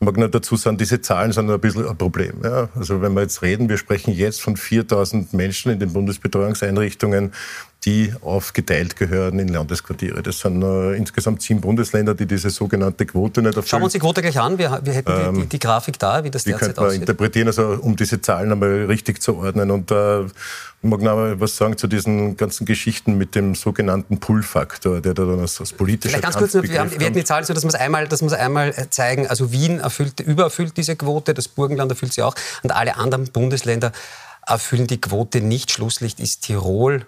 Ich 0.00 0.04
mag 0.04 0.18
nur 0.18 0.28
dazu 0.28 0.56
sagen, 0.56 0.76
diese 0.76 1.00
Zahlen 1.00 1.32
sind 1.32 1.50
ein 1.50 1.58
bisschen 1.58 1.88
ein 1.88 1.96
Problem. 1.96 2.42
Ja. 2.42 2.68
Also 2.74 3.00
wenn 3.00 3.14
wir 3.14 3.22
jetzt 3.22 3.40
reden, 3.40 3.70
wir 3.70 3.78
sprechen 3.78 4.12
jetzt 4.12 4.42
von 4.42 4.58
4000 4.58 5.32
Menschen 5.32 5.72
in 5.72 5.78
den 5.78 5.94
Bundesbetreuungseinrichtungen, 5.94 7.32
die 7.84 8.14
aufgeteilt 8.22 8.96
gehören 8.96 9.38
in 9.38 9.48
Landesquartiere. 9.48 10.22
Das 10.22 10.38
sind 10.38 10.62
äh, 10.62 10.94
insgesamt 10.94 11.42
sieben 11.42 11.60
Bundesländer, 11.60 12.14
die 12.14 12.26
diese 12.26 12.48
sogenannte 12.48 13.04
Quote 13.04 13.42
nicht 13.42 13.48
erfüllen. 13.48 13.66
Schauen 13.66 13.80
wir 13.80 13.84
uns 13.84 13.92
die 13.92 13.98
Quote 13.98 14.22
gleich 14.22 14.40
an. 14.40 14.56
Wir, 14.56 14.80
wir 14.82 14.92
hätten 14.92 15.12
ähm, 15.12 15.34
die, 15.34 15.40
die, 15.42 15.48
die, 15.48 15.58
Grafik 15.58 15.98
da, 15.98 16.24
wie 16.24 16.30
das 16.30 16.44
derzeit 16.44 16.78
aussieht. 16.78 16.98
Die 16.98 17.02
interpretieren, 17.02 17.48
also 17.48 17.78
um 17.80 17.94
diese 17.94 18.20
Zahlen 18.20 18.52
einmal 18.52 18.86
richtig 18.86 19.20
zu 19.20 19.36
ordnen. 19.36 19.70
Und 19.70 19.90
äh, 19.90 20.24
ich 20.24 20.30
mag 20.82 21.02
noch 21.02 21.14
mal 21.14 21.40
was 21.40 21.56
sagen 21.56 21.76
zu 21.76 21.86
diesen 21.86 22.36
ganzen 22.38 22.64
Geschichten 22.64 23.18
mit 23.18 23.34
dem 23.34 23.54
sogenannten 23.54 24.18
Pull-Faktor, 24.18 25.00
der 25.02 25.12
da 25.12 25.24
dann 25.24 25.40
als, 25.40 25.60
als 25.60 25.72
politischer 25.72 26.18
Vielleicht 26.18 26.24
ganz 26.24 26.36
kurz, 26.36 26.54
wir, 26.54 26.80
haben, 26.80 26.90
wir 26.90 27.06
hätten 27.06 27.18
die 27.18 27.24
Zahlen 27.24 27.44
so, 27.44 27.52
dass 27.52 27.64
wir 27.64 27.68
es 27.68 27.74
einmal, 27.74 28.08
dass 28.08 28.22
einmal 28.32 28.74
zeigen. 28.90 29.26
Also 29.26 29.52
Wien 29.52 29.80
erfüllt, 29.80 30.20
übererfüllt 30.20 30.76
diese 30.76 30.96
Quote, 30.96 31.34
das 31.34 31.48
Burgenland 31.48 31.90
erfüllt 31.90 32.14
sie 32.14 32.22
auch 32.22 32.34
und 32.62 32.72
alle 32.72 32.96
anderen 32.96 33.30
Bundesländer 33.30 33.92
erfüllen 34.46 34.86
die 34.86 35.00
Quote 35.00 35.40
nicht. 35.40 35.70
Schlusslicht 35.70 36.20
ist 36.20 36.42
Tirol, 36.42 37.06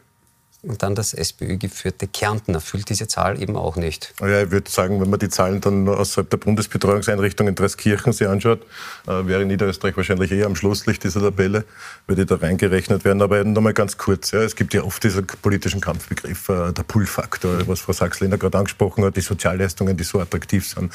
und 0.66 0.82
dann 0.82 0.94
das 0.94 1.14
SPÖ-geführte 1.14 2.08
Kärnten 2.08 2.54
erfüllt 2.54 2.88
diese 2.90 3.06
Zahl 3.06 3.40
eben 3.40 3.56
auch 3.56 3.76
nicht. 3.76 4.12
Ja, 4.20 4.42
ich 4.42 4.50
würde 4.50 4.70
sagen, 4.70 5.00
wenn 5.00 5.08
man 5.08 5.18
die 5.18 5.28
Zahlen 5.28 5.60
dann 5.60 5.88
außerhalb 5.88 6.28
der 6.28 6.36
Bundesbetreuungseinrichtungen 6.38 7.52
in 7.52 7.54
Dreskirchen 7.54 8.12
sich 8.12 8.26
anschaut, 8.26 8.62
äh, 9.06 9.26
wäre 9.26 9.44
Niederösterreich 9.44 9.96
wahrscheinlich 9.96 10.32
eher 10.32 10.46
am 10.46 10.56
Schlusslicht 10.56 11.04
dieser 11.04 11.20
Tabelle, 11.20 11.64
würde 12.06 12.26
da 12.26 12.36
reingerechnet 12.36 13.04
werden. 13.04 13.22
Aber 13.22 13.42
noch 13.44 13.62
mal 13.62 13.72
ganz 13.72 13.96
kurz, 13.96 14.32
ja, 14.32 14.42
es 14.42 14.56
gibt 14.56 14.74
ja 14.74 14.82
oft 14.82 15.02
diesen 15.02 15.26
politischen 15.26 15.80
Kampfbegriff, 15.80 16.48
äh, 16.48 16.72
der 16.72 16.82
Pull-Faktor, 16.82 17.66
was 17.68 17.80
Frau 17.80 17.92
Sachs-Lehner 17.92 18.38
gerade 18.38 18.58
angesprochen 18.58 19.04
hat, 19.04 19.16
die 19.16 19.20
Sozialleistungen, 19.20 19.96
die 19.96 20.04
so 20.04 20.20
attraktiv 20.20 20.68
sind. 20.68 20.92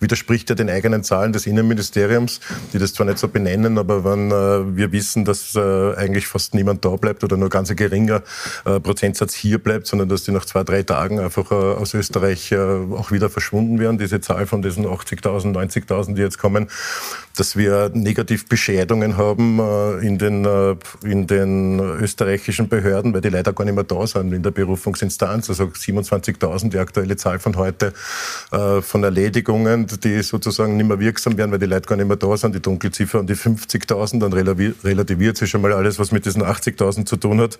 Widerspricht 0.00 0.48
ja 0.48 0.54
den 0.54 0.70
eigenen 0.70 1.04
Zahlen 1.04 1.32
des 1.32 1.46
Innenministeriums, 1.46 2.40
die 2.72 2.78
das 2.78 2.94
zwar 2.94 3.06
nicht 3.06 3.18
so 3.18 3.28
benennen, 3.28 3.78
aber 3.78 4.04
wenn 4.04 4.30
äh, 4.30 4.76
wir 4.76 4.92
wissen, 4.92 5.24
dass 5.24 5.56
eigentlich 5.56 6.26
fast 6.26 6.54
niemand 6.54 6.84
da 6.84 6.90
bleibt 6.90 7.24
oder 7.24 7.36
nur 7.36 7.48
ganz 7.48 7.70
ein 7.70 7.76
geringer 7.76 8.22
Prozent 8.64 9.09
Prozentsatz 9.10 9.34
hier 9.34 9.58
bleibt, 9.58 9.86
sondern 9.86 10.08
dass 10.08 10.22
die 10.24 10.30
nach 10.30 10.44
zwei, 10.44 10.62
drei 10.62 10.82
Tagen 10.82 11.18
einfach 11.18 11.50
äh, 11.50 11.54
aus 11.54 11.94
Österreich 11.94 12.52
äh, 12.52 12.56
auch 12.56 13.10
wieder 13.10 13.28
verschwunden 13.28 13.78
wären. 13.78 13.98
Diese 13.98 14.20
Zahl 14.20 14.46
von 14.46 14.62
diesen 14.62 14.86
80.000, 14.86 15.52
90.000, 15.52 16.14
die 16.14 16.22
jetzt 16.22 16.38
kommen, 16.38 16.68
dass 17.36 17.56
wir 17.56 17.90
Negativbeschädigungen 17.92 19.16
haben 19.16 19.58
äh, 19.58 20.06
in, 20.06 20.18
den, 20.18 20.46
in 21.02 21.26
den 21.26 21.80
österreichischen 21.80 22.68
Behörden, 22.68 23.12
weil 23.12 23.20
die 23.20 23.30
leider 23.30 23.52
gar 23.52 23.64
nicht 23.64 23.74
mehr 23.74 23.84
da 23.84 24.06
sind 24.06 24.32
in 24.32 24.42
der 24.42 24.52
Berufungsinstanz. 24.52 25.48
Also 25.50 25.64
27.000, 25.64 26.70
die 26.70 26.78
aktuelle 26.78 27.16
Zahl 27.16 27.38
von 27.38 27.56
heute, 27.56 27.92
von 28.50 29.04
Erledigungen, 29.04 29.86
die 30.02 30.22
sozusagen 30.22 30.76
nicht 30.76 30.86
mehr 30.86 30.98
wirksam 31.00 31.36
werden, 31.36 31.52
weil 31.52 31.58
die 31.58 31.66
Leute 31.66 31.88
gar 31.88 31.96
nicht 31.96 32.06
mehr 32.06 32.16
da 32.16 32.36
sind. 32.36 32.54
Die 32.54 32.60
Dunkelziffer 32.60 33.20
an 33.20 33.26
die 33.26 33.34
50.000, 33.34 34.20
dann 34.20 34.32
relativiert 34.32 35.36
sich 35.36 35.50
schon 35.50 35.62
mal 35.62 35.72
alles, 35.72 35.98
was 35.98 36.12
mit 36.12 36.26
diesen 36.26 36.42
80.000 36.42 37.06
zu 37.06 37.16
tun 37.16 37.40
hat. 37.40 37.58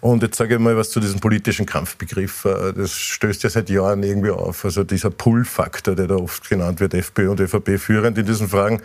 Und 0.00 0.22
jetzt 0.22 0.36
sage 0.36 0.54
ich 0.54 0.60
mal 0.60 0.73
was 0.76 0.90
zu 0.90 1.00
diesem 1.00 1.20
politischen 1.20 1.66
Kampfbegriff. 1.66 2.44
Äh, 2.44 2.72
das 2.72 2.92
stößt 2.92 3.42
ja 3.42 3.50
seit 3.50 3.70
Jahren 3.70 4.02
irgendwie 4.02 4.30
auf. 4.30 4.64
Also 4.64 4.84
dieser 4.84 5.10
Pull-Faktor, 5.10 5.94
der 5.94 6.06
da 6.06 6.16
oft 6.16 6.48
genannt 6.48 6.80
wird, 6.80 6.94
FPÖ 6.94 7.30
und 7.30 7.40
ÖVP 7.40 7.78
führend 7.78 8.18
in 8.18 8.26
diesen 8.26 8.48
Fragen. 8.48 8.80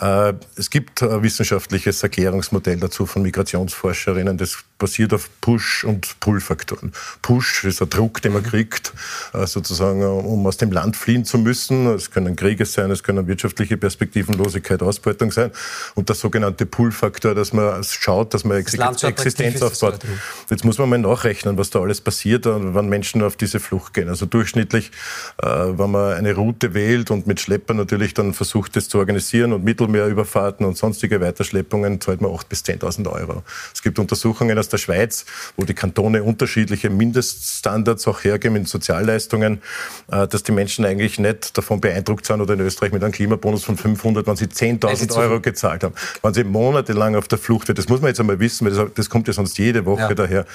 Äh, 0.00 0.32
es 0.56 0.70
gibt 0.70 1.02
ein 1.02 1.22
wissenschaftliches 1.22 2.02
Erklärungsmodell 2.02 2.78
dazu 2.78 3.04
von 3.04 3.22
Migrationsforscherinnen, 3.22 4.38
das 4.38 4.58
basiert 4.78 5.12
auf 5.12 5.28
Push- 5.40 5.84
und 5.84 6.18
Pull-Faktoren. 6.18 6.92
Push 7.20 7.64
ist 7.64 7.82
ein 7.82 7.90
Druck, 7.90 8.22
den 8.22 8.32
man 8.32 8.42
kriegt, 8.42 8.92
äh, 9.34 9.46
sozusagen, 9.46 10.02
um 10.02 10.46
aus 10.46 10.56
dem 10.56 10.72
Land 10.72 10.96
fliehen 10.96 11.24
zu 11.24 11.38
müssen. 11.38 11.86
Es 11.88 12.10
können 12.10 12.36
Kriege 12.36 12.64
sein, 12.64 12.90
es 12.90 13.02
können 13.02 13.26
wirtschaftliche 13.26 13.76
Perspektivenlosigkeit, 13.76 14.82
Ausbeutung 14.82 15.30
sein. 15.30 15.50
Und 15.94 16.08
der 16.08 16.16
sogenannte 16.16 16.64
Pull-Faktor, 16.64 17.34
dass 17.34 17.52
man 17.52 17.84
schaut, 17.84 18.32
dass 18.32 18.44
man 18.44 18.56
Ex 18.56 18.72
das 18.72 19.02
Existenz 19.04 19.60
aufbaut. 19.60 20.00
Jetzt 20.48 20.64
muss 20.64 20.78
man 20.78 20.88
mal 20.88 20.98
nachrechnen, 20.98 21.58
was 21.58 21.68
da 21.70 21.80
alles 21.80 22.00
passiert, 22.00 22.46
äh, 22.46 22.74
wenn 22.74 22.88
Menschen 22.88 23.22
auf 23.22 23.36
diese 23.36 23.60
Flucht 23.60 23.92
gehen. 23.92 24.08
Also 24.08 24.26
durchschnittlich, 24.26 24.90
wenn 25.38 25.90
man 25.90 26.14
eine 26.14 26.34
Route 26.34 26.74
wählt 26.74 27.10
und 27.10 27.26
mit 27.26 27.40
Schlepper 27.40 27.74
natürlich 27.74 28.14
dann 28.14 28.32
versucht, 28.32 28.76
das 28.76 28.88
zu 28.88 28.98
organisieren 28.98 29.52
und 29.52 29.64
Mittel 29.64 29.82
Mittelmeerüberfahrten 29.92 30.66
und 30.66 30.76
sonstige 30.76 31.20
Weiterschleppungen 31.20 32.00
zahlt 32.00 32.20
man 32.20 32.30
8.000 32.30 32.48
bis 32.48 32.62
10.000 32.62 33.10
Euro. 33.10 33.42
Es 33.74 33.82
gibt 33.82 33.98
Untersuchungen 33.98 34.58
aus 34.58 34.68
der 34.68 34.78
Schweiz, 34.78 35.24
wo 35.56 35.64
die 35.64 35.74
Kantone 35.74 36.22
unterschiedliche 36.22 36.90
Mindeststandards 36.90 38.08
auch 38.08 38.24
hergeben 38.24 38.56
in 38.56 38.66
Sozialleistungen, 38.66 39.62
äh, 40.10 40.26
dass 40.26 40.42
die 40.42 40.52
Menschen 40.52 40.84
eigentlich 40.84 41.18
nicht 41.18 41.56
davon 41.56 41.80
beeindruckt 41.80 42.26
sind 42.26 42.40
oder 42.40 42.54
in 42.54 42.60
Österreich 42.60 42.92
mit 42.92 43.02
einem 43.02 43.12
Klimabonus 43.12 43.64
von 43.64 43.76
500, 43.76 44.26
wenn 44.26 44.36
sie 44.36 44.46
10.000 44.46 45.16
Euro 45.16 45.40
gezahlt 45.40 45.84
haben. 45.84 45.94
Wenn 46.22 46.34
sie 46.34 46.44
monatelang 46.44 47.16
auf 47.16 47.28
der 47.28 47.38
Flucht 47.38 47.68
wird, 47.68 47.78
das 47.78 47.88
muss 47.88 48.00
man 48.00 48.08
jetzt 48.08 48.20
einmal 48.20 48.40
wissen, 48.40 48.66
weil 48.66 48.74
das, 48.74 48.94
das 48.94 49.10
kommt 49.10 49.28
ja 49.28 49.34
sonst 49.34 49.58
jede 49.58 49.84
Woche 49.84 50.00
ja. 50.00 50.14
daher, 50.14 50.46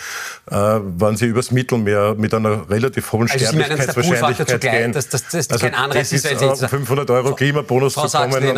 äh, 0.50 0.82
wenn 0.98 1.15
sie 1.15 1.27
übers 1.27 1.51
Mittelmeer 1.51 2.15
mit 2.17 2.34
einer 2.34 2.70
relativ 2.70 3.12
hohen 3.12 3.29
also 3.29 3.46
Sterblichkeitswahrscheinlichkeit 3.46 4.62
gehen. 4.62 4.91
Dass, 4.94 5.10
dass, 5.10 5.27
dass 5.27 5.50
also 5.50 5.65
kein 5.65 5.75
Anreiz 5.75 6.12
ist, 6.12 6.25
ist, 6.25 6.41
ist 6.41 6.65
500 6.65 7.10
Euro 7.10 7.36
Klimabonus 7.36 7.94
Frau 7.94 8.08
zu 8.08 8.17
kommen. 8.17 8.58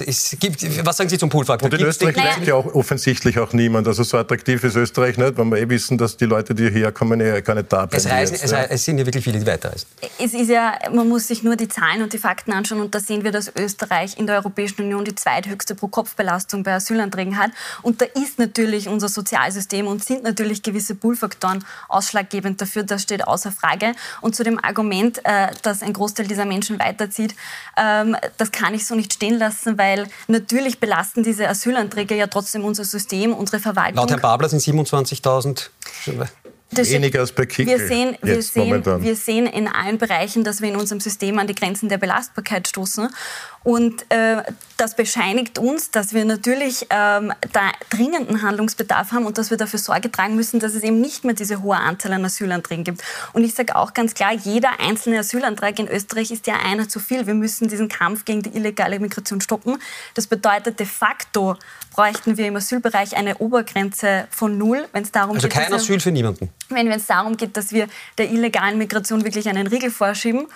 Ist, 0.00 0.40
gibt, 0.40 0.86
was 0.86 0.96
sagen 0.96 1.10
Sie 1.10 1.18
zum 1.18 1.28
Poolfaktor? 1.28 1.70
Und 1.70 1.78
in 1.78 1.86
Österreich 1.86 2.16
lebt 2.16 2.46
ja 2.46 2.54
auch 2.54 2.66
offensichtlich 2.74 3.38
auch 3.38 3.52
niemand. 3.52 3.86
Also 3.86 4.02
so 4.02 4.16
attraktiv 4.18 4.64
ist 4.64 4.76
Österreich 4.76 5.16
nicht, 5.16 5.36
weil 5.36 5.44
wir 5.46 5.58
eh 5.58 5.68
wissen, 5.68 5.98
dass 5.98 6.16
die 6.16 6.24
Leute, 6.24 6.54
die 6.54 6.70
hierher 6.70 6.92
kommen, 6.92 7.20
eh 7.20 7.40
gar 7.42 7.54
nicht 7.54 7.72
da 7.72 7.86
bleiben. 7.86 7.96
Es, 7.96 8.10
reisen, 8.10 8.34
jetzt, 8.34 8.44
es, 8.44 8.50
ja. 8.50 8.64
es, 8.64 8.84
sind 8.84 8.98
ja 8.98 9.06
wirklich 9.06 9.24
viele, 9.24 9.38
die 9.38 9.46
weiterreisen. 9.46 9.86
Es 10.18 10.34
ist 10.34 10.48
ja, 10.48 10.78
man 10.92 11.08
muss 11.08 11.28
sich 11.28 11.42
nur 11.42 11.56
die 11.56 11.68
Zahlen 11.68 12.02
und 12.02 12.12
die 12.12 12.18
Fakten 12.18 12.52
anschauen 12.52 12.80
und 12.80 12.94
da 12.94 13.00
sehen 13.00 13.24
wir, 13.24 13.32
dass 13.32 13.52
Österreich 13.56 14.18
in 14.18 14.26
der 14.26 14.36
Europäischen 14.36 14.82
Union 14.82 15.04
die 15.04 15.14
zweithöchste 15.14 15.74
Pro-Kopf-Belastung 15.74 16.62
bei 16.62 16.74
Asylanträgen 16.74 17.38
hat. 17.38 17.50
Und 17.82 18.00
da 18.00 18.06
ist 18.06 18.38
natürlich 18.38 18.88
unser 18.88 19.08
Sozialsystem 19.08 19.86
und 19.86 20.04
sind 20.04 20.22
natürlich 20.22 20.62
gewisse 20.62 20.94
Poolfaktoren 20.94 21.64
ausschlaggebend 21.88 22.60
dafür. 22.60 22.82
Das 22.82 23.02
steht 23.02 23.26
außer 23.26 23.52
Frage. 23.52 23.92
Und 24.20 24.34
zu 24.34 24.44
dem 24.44 24.62
Argument, 24.62 25.20
äh, 25.24 25.48
dass 25.62 25.82
ein 25.82 25.92
Großteil 25.92 26.26
dieser 26.26 26.44
Menschen 26.44 26.78
weiterzieht, 26.78 27.34
ähm, 27.76 28.16
das 28.36 28.50
kann 28.52 28.74
ich 28.74 28.86
so 28.86 28.94
nicht 28.94 29.12
stehen 29.12 29.38
lassen, 29.38 29.78
weil 29.78 29.83
natürlich 30.28 30.80
belasten 30.80 31.22
diese 31.22 31.48
Asylanträge 31.48 32.14
ja 32.14 32.26
trotzdem 32.26 32.64
unser 32.64 32.84
System, 32.84 33.32
unsere 33.32 33.60
Verwaltung. 33.60 33.96
Laut 33.96 34.10
Herrn 34.10 34.20
Babler 34.20 34.48
sind 34.48 34.60
27.000 34.60 35.68
das 36.74 36.90
Weniger 36.90 37.20
als 37.20 37.32
bei 37.32 37.46
Kickel 37.46 37.78
wir 37.78 37.86
sehen, 37.86 38.16
wir, 38.22 38.42
sehen, 38.42 38.84
wir 38.84 39.16
sehen 39.16 39.46
in 39.46 39.68
allen 39.68 39.98
Bereichen, 39.98 40.44
dass 40.44 40.60
wir 40.60 40.68
in 40.68 40.76
unserem 40.76 41.00
System 41.00 41.38
an 41.38 41.46
die 41.46 41.54
Grenzen 41.54 41.88
der 41.88 41.98
Belastbarkeit 41.98 42.68
stoßen. 42.68 43.08
Und 43.64 44.04
äh, 44.10 44.42
das 44.76 44.94
bescheinigt 44.94 45.58
uns, 45.58 45.90
dass 45.90 46.12
wir 46.12 46.26
natürlich 46.26 46.86
ähm, 46.90 47.32
da 47.52 47.72
dringenden 47.88 48.42
Handlungsbedarf 48.42 49.12
haben 49.12 49.24
und 49.24 49.38
dass 49.38 49.50
wir 49.50 49.56
dafür 49.56 49.78
Sorge 49.78 50.12
tragen 50.12 50.36
müssen, 50.36 50.60
dass 50.60 50.74
es 50.74 50.82
eben 50.82 51.00
nicht 51.00 51.24
mehr 51.24 51.34
diese 51.34 51.62
hohe 51.62 51.76
Anzahl 51.76 52.12
an 52.12 52.26
Asylanträgen 52.26 52.84
gibt. 52.84 53.02
Und 53.32 53.42
ich 53.42 53.54
sage 53.54 53.74
auch 53.74 53.94
ganz 53.94 54.12
klar, 54.12 54.34
jeder 54.34 54.80
einzelne 54.80 55.20
Asylantrag 55.20 55.78
in 55.78 55.88
Österreich 55.88 56.30
ist 56.30 56.46
ja 56.46 56.56
einer 56.56 56.90
zu 56.90 57.00
viel. 57.00 57.26
Wir 57.26 57.32
müssen 57.32 57.68
diesen 57.68 57.88
Kampf 57.88 58.26
gegen 58.26 58.42
die 58.42 58.50
illegale 58.50 59.00
Migration 59.00 59.40
stoppen. 59.40 59.78
Das 60.12 60.26
bedeutet 60.26 60.78
de 60.78 60.86
facto 60.86 61.56
bräuchten 61.94 62.36
wir 62.36 62.48
im 62.48 62.56
Asylbereich 62.56 63.16
eine 63.16 63.36
Obergrenze 63.38 64.26
von 64.30 64.58
null, 64.58 64.86
wenn 64.92 65.04
es 65.04 65.12
darum 65.12 65.36
also 65.36 65.48
geht. 65.48 65.56
Also 65.56 65.70
kein 65.70 65.78
Asyl 65.78 66.00
für 66.00 66.10
niemanden. 66.10 66.50
Wenn 66.68 66.90
es 66.90 67.06
darum 67.06 67.36
geht, 67.36 67.56
dass 67.56 67.72
wir 67.72 67.86
der 68.18 68.30
illegalen 68.30 68.78
Migration 68.78 69.24
wirklich 69.24 69.48
einen 69.48 69.66
Riegel 69.66 69.90
vorschieben. 69.90 70.48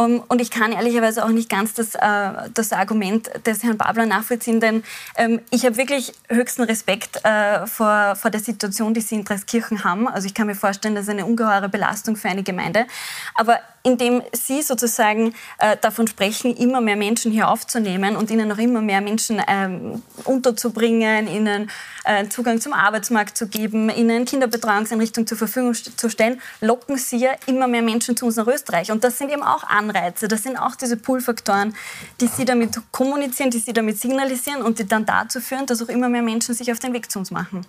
Um, 0.00 0.22
und 0.28 0.40
ich 0.40 0.52
kann 0.52 0.70
ehrlicherweise 0.70 1.24
auch 1.24 1.30
nicht 1.30 1.48
ganz 1.48 1.74
das, 1.74 1.96
äh, 1.96 2.48
das 2.54 2.72
Argument 2.72 3.28
des 3.44 3.64
Herrn 3.64 3.78
Babler 3.78 4.06
nachvollziehen, 4.06 4.60
denn 4.60 4.84
ähm, 5.16 5.40
ich 5.50 5.66
habe 5.66 5.76
wirklich 5.76 6.12
höchsten 6.28 6.62
Respekt 6.62 7.24
äh, 7.24 7.66
vor, 7.66 8.14
vor 8.14 8.30
der 8.30 8.40
Situation, 8.40 8.94
die 8.94 9.00
Sie 9.00 9.16
in 9.16 9.24
Dreiskirchen 9.24 9.82
haben. 9.82 10.06
Also 10.06 10.26
ich 10.26 10.34
kann 10.34 10.46
mir 10.46 10.54
vorstellen, 10.54 10.94
das 10.94 11.06
ist 11.06 11.10
eine 11.10 11.26
ungeheure 11.26 11.68
Belastung 11.68 12.14
für 12.14 12.28
eine 12.28 12.44
Gemeinde. 12.44 12.86
Aber 13.34 13.58
indem 13.88 14.22
Sie 14.32 14.62
sozusagen 14.62 15.34
äh, 15.58 15.76
davon 15.80 16.06
sprechen, 16.06 16.54
immer 16.56 16.80
mehr 16.80 16.96
Menschen 16.96 17.32
hier 17.32 17.48
aufzunehmen 17.48 18.16
und 18.16 18.30
ihnen 18.30 18.48
noch 18.48 18.58
immer 18.58 18.80
mehr 18.82 19.00
Menschen 19.00 19.42
ähm, 19.48 20.02
unterzubringen, 20.24 21.26
ihnen 21.26 21.70
äh, 22.04 22.28
Zugang 22.28 22.60
zum 22.60 22.72
Arbeitsmarkt 22.72 23.36
zu 23.36 23.48
geben, 23.48 23.88
ihnen 23.90 24.24
Kinderbetreuungseinrichtungen 24.24 25.26
zur 25.26 25.38
Verfügung 25.38 25.74
zu 25.74 26.10
stellen, 26.10 26.40
locken 26.60 26.96
Sie 26.96 27.16
ja 27.16 27.30
immer 27.46 27.66
mehr 27.66 27.82
Menschen 27.82 28.16
zu 28.16 28.26
uns 28.26 28.36
nach 28.36 28.46
Österreich. 28.46 28.90
Und 28.90 29.04
das 29.04 29.18
sind 29.18 29.30
eben 29.30 29.42
auch 29.42 29.64
Anreize, 29.64 30.28
das 30.28 30.42
sind 30.42 30.56
auch 30.56 30.76
diese 30.76 30.96
Pull-Faktoren, 30.96 31.74
die 32.20 32.26
Sie 32.26 32.44
damit 32.44 32.78
kommunizieren, 32.92 33.50
die 33.50 33.58
Sie 33.58 33.72
damit 33.72 33.98
signalisieren 33.98 34.62
und 34.62 34.78
die 34.78 34.86
dann 34.86 35.06
dazu 35.06 35.40
führen, 35.40 35.66
dass 35.66 35.82
auch 35.82 35.88
immer 35.88 36.08
mehr 36.08 36.22
Menschen 36.22 36.54
sich 36.54 36.70
auf 36.70 36.78
den 36.78 36.92
Weg 36.92 37.10
zu 37.10 37.18
uns 37.18 37.30
machen. 37.30 37.66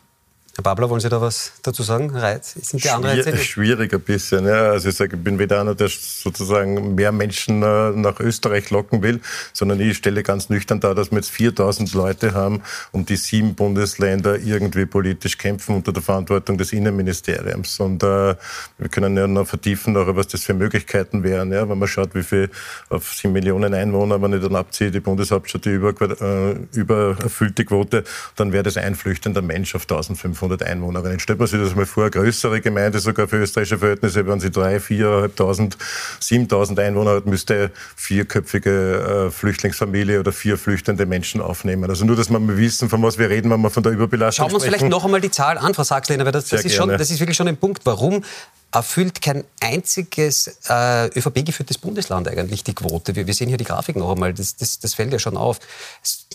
Herr 0.59 0.63
Babler, 0.63 0.89
wollen 0.89 0.99
Sie 0.99 1.07
da 1.07 1.21
was 1.21 1.53
dazu 1.61 1.83
sagen? 1.83 2.09
Reiz? 2.09 2.51
Sind 2.51 2.83
die 2.83 2.89
Anreize? 2.89 3.37
Schwierig 3.37 3.93
ein 3.93 4.01
bisschen. 4.01 4.45
Ja. 4.45 4.71
Also 4.71 4.89
ich 4.89 4.95
sage, 4.97 5.15
ich 5.15 5.23
bin 5.23 5.39
weder 5.39 5.61
einer, 5.61 5.73
der 5.73 5.87
sozusagen 5.87 6.95
mehr 6.95 7.13
Menschen 7.13 7.63
äh, 7.63 7.91
nach 7.91 8.19
Österreich 8.19 8.69
locken 8.69 9.01
will, 9.01 9.21
sondern 9.53 9.79
ich 9.79 9.95
stelle 9.95 10.21
ganz 10.21 10.49
nüchtern 10.49 10.81
dar, 10.81 10.95
dass 10.95 11.11
wir 11.11 11.19
jetzt 11.19 11.31
4000 11.31 11.93
Leute 11.93 12.33
haben, 12.33 12.61
um 12.91 13.05
die 13.05 13.15
sieben 13.15 13.55
Bundesländer 13.55 14.37
irgendwie 14.37 14.85
politisch 14.85 15.37
kämpfen 15.37 15.77
unter 15.77 15.93
der 15.93 16.03
Verantwortung 16.03 16.57
des 16.57 16.73
Innenministeriums. 16.73 17.79
Und 17.79 18.03
äh, 18.03 18.35
wir 18.77 18.89
können 18.91 19.15
ja 19.15 19.27
noch 19.27 19.47
vertiefen, 19.47 19.95
auch, 19.95 20.13
was 20.13 20.27
das 20.27 20.43
für 20.43 20.55
Möglichkeiten 20.55 21.23
wären. 21.23 21.53
Ja. 21.53 21.69
Wenn 21.69 21.79
man 21.79 21.87
schaut, 21.87 22.13
wie 22.15 22.23
viel 22.23 22.49
auf 22.89 23.13
sieben 23.13 23.31
Millionen 23.31 23.73
Einwohner, 23.73 24.21
wenn 24.21 24.33
ich 24.33 24.41
dann 24.41 24.57
abziehe, 24.57 24.91
die 24.91 24.99
Bundeshauptstadt 24.99 25.63
die 25.63 25.69
über, 25.69 25.93
äh, 26.21 26.57
übererfüllte 26.73 27.63
Quote, 27.63 28.03
dann 28.35 28.51
wäre 28.51 28.63
das 28.63 28.75
ein 28.75 28.95
flüchtender 28.95 29.41
Mensch 29.41 29.73
auf 29.73 29.83
1500 29.83 30.48
500 30.49 30.63
Einwohnerinnen. 30.63 31.19
Stellt 31.19 31.39
man 31.39 31.47
sich 31.47 31.59
das 31.59 31.75
mal 31.75 31.85
vor, 31.85 32.03
eine 32.03 32.11
größere 32.11 32.61
Gemeinde, 32.61 32.99
sogar 32.99 33.27
für 33.27 33.37
österreichische 33.37 33.77
Verhältnisse, 33.77 34.25
wenn 34.27 34.39
sie 34.39 34.51
drei, 34.51 34.79
viereinhalbtausend, 34.79 35.77
siebentausend 36.19 36.79
Einwohner 36.79 37.15
hat, 37.15 37.25
müsste 37.25 37.71
vierköpfige 37.95 39.27
äh, 39.27 39.31
Flüchtlingsfamilie 39.31 40.19
oder 40.19 40.31
vier 40.31 40.57
flüchtende 40.57 41.05
Menschen 41.05 41.41
aufnehmen. 41.41 41.89
Also 41.89 42.05
nur, 42.05 42.15
dass 42.15 42.29
wir 42.29 42.39
mal 42.39 42.57
wissen, 42.57 42.89
von 42.89 43.01
was 43.03 43.17
wir 43.17 43.29
reden, 43.29 43.51
wenn 43.51 43.61
wir 43.61 43.69
von 43.69 43.83
der 43.83 43.91
Überbelastung 43.91 44.43
Schauen 44.43 44.51
wir 44.51 44.55
uns 44.55 44.63
sprechen. 44.63 44.79
vielleicht 44.79 44.91
noch 44.91 45.05
einmal 45.05 45.21
die 45.21 45.31
Zahl 45.31 45.57
an, 45.57 45.73
Frau 45.73 45.83
Sachslehner, 45.83 46.25
weil 46.25 46.31
das, 46.31 46.47
das, 46.47 46.65
ist 46.65 46.75
schon, 46.75 46.89
das 46.89 47.11
ist 47.11 47.19
wirklich 47.19 47.37
schon 47.37 47.47
ein 47.47 47.57
Punkt. 47.57 47.85
Warum 47.85 48.23
erfüllt 48.71 49.21
kein 49.21 49.45
einziges 49.61 50.59
äh, 50.69 51.07
ÖVP-geführtes 51.17 51.79
Bundesland 51.79 52.27
eigentlich 52.27 52.63
die 52.63 52.75
Quote. 52.75 53.15
Wir, 53.15 53.25
wir, 53.25 53.33
sehen 53.33 53.47
hier 53.47 53.57
die 53.57 53.63
Grafik 53.63 53.95
noch 53.95 54.11
einmal, 54.11 54.31
das, 54.31 54.57
das, 54.57 54.77
das 54.77 54.93
fällt 54.93 55.11
ja 55.11 55.17
schon 55.17 55.37
auf. 55.37 55.59
Es 56.03 56.27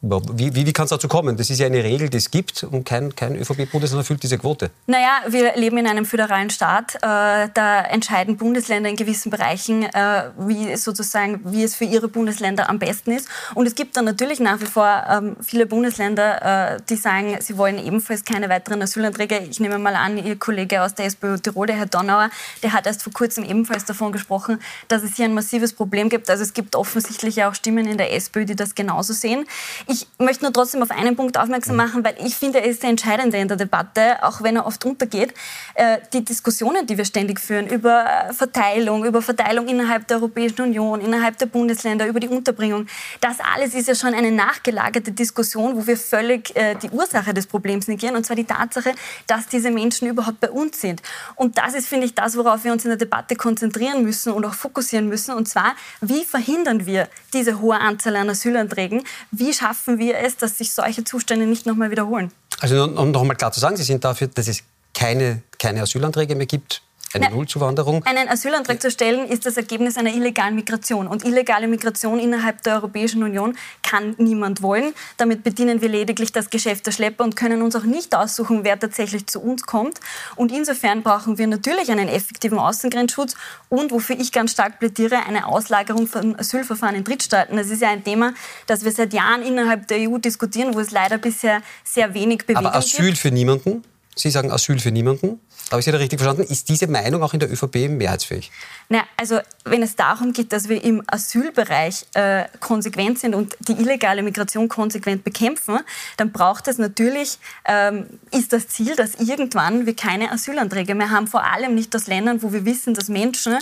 wie, 0.00 0.54
wie, 0.54 0.64
wie 0.64 0.72
kann 0.72 0.84
es 0.84 0.90
dazu 0.90 1.08
kommen? 1.08 1.36
Das 1.36 1.50
ist 1.50 1.58
ja 1.58 1.66
eine 1.66 1.82
Regel, 1.82 2.08
die 2.08 2.18
es 2.18 2.30
gibt 2.30 2.62
und 2.62 2.84
kein, 2.84 3.16
kein 3.16 3.34
ÖVP-Bundesland 3.34 4.02
erfüllt 4.02 4.22
diese 4.22 4.38
Quote. 4.38 4.70
Naja, 4.86 5.22
wir 5.26 5.56
leben 5.56 5.76
in 5.78 5.88
einem 5.88 6.04
föderalen 6.04 6.50
Staat. 6.50 6.94
Äh, 6.96 7.48
da 7.52 7.80
entscheiden 7.90 8.36
Bundesländer 8.36 8.88
in 8.88 8.94
gewissen 8.94 9.30
Bereichen, 9.30 9.82
äh, 9.82 10.30
wie, 10.38 10.76
sozusagen, 10.76 11.40
wie 11.46 11.64
es 11.64 11.74
für 11.74 11.84
ihre 11.84 12.06
Bundesländer 12.06 12.68
am 12.68 12.78
besten 12.78 13.10
ist. 13.10 13.28
Und 13.54 13.66
es 13.66 13.74
gibt 13.74 13.96
dann 13.96 14.04
natürlich 14.04 14.38
nach 14.38 14.60
wie 14.60 14.66
vor 14.66 15.04
ähm, 15.10 15.36
viele 15.44 15.66
Bundesländer, 15.66 16.76
äh, 16.76 16.80
die 16.88 16.96
sagen, 16.96 17.36
sie 17.40 17.58
wollen 17.58 17.84
ebenfalls 17.84 18.24
keine 18.24 18.48
weiteren 18.48 18.80
Asylanträge. 18.82 19.40
Ich 19.50 19.58
nehme 19.58 19.78
mal 19.78 19.96
an, 19.96 20.16
Ihr 20.16 20.38
Kollege 20.38 20.82
aus 20.82 20.94
der 20.94 21.06
SPÖ 21.06 21.38
Tirol, 21.38 21.66
der 21.66 21.76
Herr 21.76 21.86
Donauer, 21.86 22.30
der 22.62 22.72
hat 22.72 22.86
erst 22.86 23.02
vor 23.02 23.12
kurzem 23.12 23.42
ebenfalls 23.42 23.84
davon 23.84 24.12
gesprochen, 24.12 24.60
dass 24.86 25.02
es 25.02 25.16
hier 25.16 25.24
ein 25.24 25.34
massives 25.34 25.72
Problem 25.72 26.08
gibt. 26.08 26.30
Also 26.30 26.44
es 26.44 26.52
gibt 26.52 26.76
offensichtlich 26.76 27.42
auch 27.42 27.54
Stimmen 27.56 27.88
in 27.88 27.98
der 27.98 28.14
SPÖ, 28.14 28.44
die 28.44 28.54
das 28.54 28.76
genauso 28.76 29.12
sehen. 29.12 29.44
Ich 29.90 30.06
möchte 30.18 30.44
nur 30.44 30.52
trotzdem 30.52 30.82
auf 30.82 30.90
einen 30.90 31.16
Punkt 31.16 31.38
aufmerksam 31.38 31.76
mhm. 31.76 31.82
machen, 31.82 32.04
weil 32.04 32.14
ich 32.22 32.34
finde, 32.34 32.60
er 32.60 32.66
ist 32.66 32.82
der 32.82 32.90
Entscheidende 32.90 33.38
in 33.38 33.48
der 33.48 33.56
Debatte, 33.56 34.22
auch 34.22 34.42
wenn 34.42 34.56
er 34.56 34.66
oft 34.66 34.84
untergeht. 34.84 35.32
Äh, 35.76 35.96
die 36.12 36.22
Diskussionen, 36.22 36.86
die 36.86 36.98
wir 36.98 37.06
ständig 37.06 37.40
führen 37.40 37.66
über 37.66 38.28
Verteilung, 38.32 39.06
über 39.06 39.22
Verteilung 39.22 39.66
innerhalb 39.66 40.06
der 40.06 40.18
Europäischen 40.18 40.60
Union, 40.60 41.00
innerhalb 41.00 41.38
der 41.38 41.46
Bundesländer, 41.46 42.06
über 42.06 42.20
die 42.20 42.28
Unterbringung, 42.28 42.86
das 43.22 43.38
alles 43.54 43.72
ist 43.72 43.88
ja 43.88 43.94
schon 43.94 44.12
eine 44.12 44.30
nachgelagerte 44.30 45.12
Diskussion, 45.12 45.74
wo 45.74 45.86
wir 45.86 45.96
völlig 45.96 46.54
äh, 46.54 46.74
die 46.74 46.90
Ursache 46.90 47.32
des 47.32 47.46
Problems 47.46 47.88
negieren, 47.88 48.14
und 48.14 48.26
zwar 48.26 48.36
die 48.36 48.44
Tatsache, 48.44 48.92
dass 49.26 49.46
diese 49.46 49.70
Menschen 49.70 50.06
überhaupt 50.06 50.40
bei 50.40 50.50
uns 50.50 50.82
sind. 50.82 51.00
Und 51.34 51.56
das 51.56 51.72
ist, 51.72 51.88
finde 51.88 52.04
ich, 52.04 52.14
das, 52.14 52.36
worauf 52.36 52.62
wir 52.62 52.72
uns 52.72 52.84
in 52.84 52.90
der 52.90 52.98
Debatte 52.98 53.36
konzentrieren 53.36 54.02
müssen 54.04 54.34
und 54.34 54.44
auch 54.44 54.54
fokussieren 54.54 55.08
müssen, 55.08 55.34
und 55.34 55.48
zwar, 55.48 55.74
wie 56.02 56.26
verhindern 56.26 56.84
wir 56.84 57.08
diese 57.32 57.62
hohe 57.62 57.80
Anzahl 57.80 58.16
an 58.16 58.28
Asylanträgen? 58.28 59.02
Wie 59.30 59.54
schaffen 59.54 59.77
schaffen 59.78 59.98
wir 59.98 60.18
es, 60.18 60.36
dass 60.36 60.58
sich 60.58 60.72
solche 60.72 61.04
Zustände 61.04 61.46
nicht 61.46 61.66
nochmal 61.66 61.90
wiederholen? 61.90 62.32
Also 62.60 62.84
um 62.84 63.10
noch 63.10 63.20
einmal 63.20 63.36
klar 63.36 63.52
zu 63.52 63.60
sagen, 63.60 63.76
Sie 63.76 63.84
sind 63.84 64.04
dafür, 64.04 64.28
dass 64.28 64.48
es 64.48 64.62
keine, 64.94 65.42
keine 65.58 65.82
Asylanträge 65.82 66.34
mehr 66.34 66.46
gibt, 66.46 66.82
eine 67.14 67.30
Nullzuwanderung? 67.30 68.04
Einen 68.04 68.28
Asylantrag 68.28 68.80
zu 68.80 68.90
stellen 68.90 69.28
ist 69.28 69.46
das 69.46 69.56
Ergebnis 69.56 69.96
einer 69.96 70.14
illegalen 70.14 70.54
Migration. 70.54 71.06
Und 71.06 71.24
illegale 71.24 71.68
Migration 71.68 72.18
innerhalb 72.18 72.62
der 72.62 72.74
Europäischen 72.74 73.22
Union 73.22 73.56
kann 73.82 74.14
niemand 74.18 74.62
wollen. 74.62 74.92
Damit 75.16 75.42
bedienen 75.42 75.80
wir 75.80 75.88
lediglich 75.88 76.32
das 76.32 76.50
Geschäft 76.50 76.86
der 76.86 76.92
Schlepper 76.92 77.24
und 77.24 77.36
können 77.36 77.62
uns 77.62 77.76
auch 77.76 77.84
nicht 77.84 78.14
aussuchen, 78.14 78.64
wer 78.64 78.78
tatsächlich 78.78 79.26
zu 79.26 79.40
uns 79.40 79.64
kommt. 79.64 80.00
Und 80.36 80.52
insofern 80.52 81.02
brauchen 81.02 81.38
wir 81.38 81.46
natürlich 81.46 81.90
einen 81.90 82.08
effektiven 82.08 82.58
Außengrenzschutz 82.58 83.34
und, 83.68 83.90
wofür 83.90 84.18
ich 84.18 84.32
ganz 84.32 84.52
stark 84.52 84.78
plädiere, 84.78 85.26
eine 85.26 85.46
Auslagerung 85.46 86.06
von 86.06 86.38
Asylverfahren 86.38 86.96
in 86.96 87.04
Drittstaaten. 87.04 87.56
Das 87.56 87.70
ist 87.70 87.82
ja 87.82 87.88
ein 87.88 88.04
Thema, 88.04 88.34
das 88.66 88.84
wir 88.84 88.92
seit 88.92 89.12
Jahren 89.12 89.42
innerhalb 89.42 89.86
der 89.88 90.08
EU 90.08 90.18
diskutieren, 90.18 90.74
wo 90.74 90.80
es 90.80 90.90
leider 90.90 91.18
bisher 91.18 91.62
sehr 91.84 92.14
wenig 92.14 92.40
Bewegung 92.40 92.64
gibt. 92.64 92.74
Aber 92.74 92.76
Asyl 92.76 93.06
gibt. 93.06 93.18
für 93.18 93.30
niemanden? 93.30 93.82
Sie 94.18 94.30
sagen 94.30 94.50
Asyl 94.50 94.78
für 94.78 94.90
niemanden. 94.90 95.40
Habe 95.70 95.80
ich 95.80 95.84
Sie 95.84 95.92
da 95.92 95.98
richtig 95.98 96.18
verstanden? 96.18 96.50
Ist 96.50 96.68
diese 96.68 96.86
Meinung 96.86 97.22
auch 97.22 97.34
in 97.34 97.40
der 97.40 97.52
ÖVP 97.52 97.88
mehrheitsfähig? 97.90 98.50
Na, 98.88 99.04
also 99.16 99.40
wenn 99.64 99.82
es 99.82 99.96
darum 99.96 100.32
geht, 100.32 100.52
dass 100.52 100.68
wir 100.68 100.82
im 100.82 101.02
Asylbereich 101.06 102.06
äh, 102.14 102.44
konsequent 102.58 103.18
sind 103.18 103.34
und 103.34 103.54
die 103.60 103.72
illegale 103.72 104.22
Migration 104.22 104.68
konsequent 104.68 105.24
bekämpfen, 105.24 105.80
dann 106.16 106.32
braucht 106.32 106.68
es 106.68 106.78
natürlich, 106.78 107.38
ähm, 107.66 108.06
ist 108.30 108.54
das 108.54 108.68
Ziel, 108.68 108.96
dass 108.96 109.16
irgendwann 109.16 109.84
wir 109.84 109.94
keine 109.94 110.32
Asylanträge 110.32 110.94
mehr 110.94 111.10
haben, 111.10 111.26
vor 111.26 111.44
allem 111.44 111.74
nicht 111.74 111.94
aus 111.94 112.06
Ländern, 112.06 112.42
wo 112.42 112.52
wir 112.52 112.64
wissen, 112.64 112.94
dass 112.94 113.08
Menschen 113.08 113.58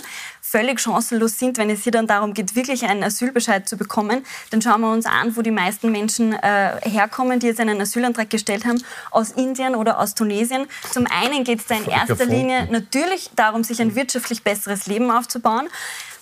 völlig 0.47 0.79
chancenlos 0.79 1.37
sind, 1.37 1.57
wenn 1.57 1.69
es 1.69 1.83
hier 1.83 1.91
dann 1.91 2.07
darum 2.07 2.33
geht, 2.33 2.55
wirklich 2.55 2.85
einen 2.85 3.03
Asylbescheid 3.03 3.67
zu 3.67 3.75
bekommen. 3.75 4.23
Dann 4.49 4.61
schauen 4.61 4.79
wir 4.79 4.91
uns 4.93 5.05
an, 5.05 5.35
wo 5.35 5.41
die 5.41 5.51
meisten 5.51 5.91
Menschen 5.91 6.31
äh, 6.31 6.79
herkommen, 6.83 7.41
die 7.41 7.47
jetzt 7.47 7.59
einen 7.59 7.81
Asylantrag 7.81 8.29
gestellt 8.29 8.63
haben, 8.63 8.81
aus 9.11 9.31
Indien 9.31 9.75
oder 9.75 9.99
aus 9.99 10.15
Tunesien. 10.15 10.46
Zum 10.91 11.07
einen 11.07 11.43
geht 11.43 11.59
es 11.59 11.65
da 11.65 11.75
in 11.75 11.87
erster 11.87 12.25
Linie 12.25 12.67
natürlich 12.71 13.29
darum, 13.35 13.63
sich 13.63 13.81
ein 13.81 13.95
wirtschaftlich 13.95 14.43
besseres 14.43 14.87
Leben 14.87 15.11
aufzubauen 15.11 15.69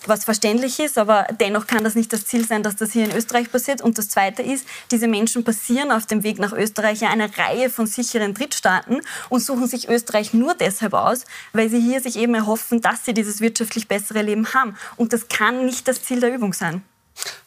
was 0.08 0.24
verständlich 0.24 0.78
ist, 0.80 0.98
aber 0.98 1.26
dennoch 1.40 1.66
kann 1.66 1.84
das 1.84 1.94
nicht 1.94 2.12
das 2.12 2.26
Ziel 2.26 2.46
sein, 2.46 2.62
dass 2.62 2.76
das 2.76 2.92
hier 2.92 3.04
in 3.04 3.14
Österreich 3.14 3.50
passiert. 3.50 3.82
Und 3.82 3.98
das 3.98 4.08
Zweite 4.08 4.42
ist, 4.42 4.66
diese 4.90 5.08
Menschen 5.08 5.44
passieren 5.44 5.90
auf 5.90 6.06
dem 6.06 6.22
Weg 6.22 6.38
nach 6.38 6.52
Österreich 6.52 7.00
ja 7.00 7.10
eine 7.10 7.30
Reihe 7.36 7.70
von 7.70 7.86
sicheren 7.86 8.34
Drittstaaten 8.34 9.00
und 9.28 9.40
suchen 9.40 9.66
sich 9.66 9.88
Österreich 9.88 10.34
nur 10.34 10.54
deshalb 10.54 10.94
aus, 10.94 11.24
weil 11.52 11.68
sie 11.68 11.80
hier 11.80 12.00
sich 12.00 12.16
eben 12.16 12.34
erhoffen, 12.34 12.80
dass 12.80 13.04
sie 13.04 13.14
dieses 13.14 13.40
wirtschaftlich 13.40 13.88
bessere 13.88 14.22
Leben 14.22 14.52
haben. 14.54 14.76
Und 14.96 15.12
das 15.12 15.28
kann 15.28 15.64
nicht 15.66 15.88
das 15.88 16.02
Ziel 16.02 16.20
der 16.20 16.34
Übung 16.34 16.52
sein. 16.52 16.82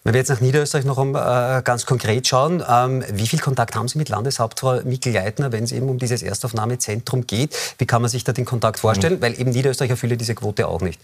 Wenn 0.04 0.14
wir 0.14 0.20
jetzt 0.20 0.30
nach 0.30 0.42
Niederösterreich 0.42 0.86
noch 0.86 0.98
um, 0.98 1.16
äh, 1.16 1.62
ganz 1.64 1.86
konkret 1.86 2.28
schauen, 2.28 2.64
ähm, 2.68 3.04
wie 3.12 3.28
viel 3.28 3.40
Kontakt 3.40 3.76
haben 3.76 3.88
Sie 3.88 3.98
mit 3.98 4.10
Landeshauptfrau 4.10 4.82
Mikkel 4.84 5.14
Leitner, 5.14 5.52
wenn 5.52 5.64
es 5.64 5.72
eben 5.72 5.90
um 5.90 5.98
dieses 5.98 6.24
Erstaufnahmezentrum 6.24 7.28
geht? 7.28 7.56
Wie 7.78 7.86
kann 7.86 8.02
man 8.02 8.10
sich 8.10 8.24
da 8.24 8.34
den 8.34 8.46
Kontakt 8.46 8.80
vorstellen? 8.80 9.16
Mhm. 9.16 9.22
Weil 9.22 9.40
eben 9.40 9.52
Niederösterreich 9.52 9.92
erfülle 9.92 10.18
diese 10.18 10.36
Quote 10.36 10.68
auch 10.68 10.82
nicht. 10.82 11.00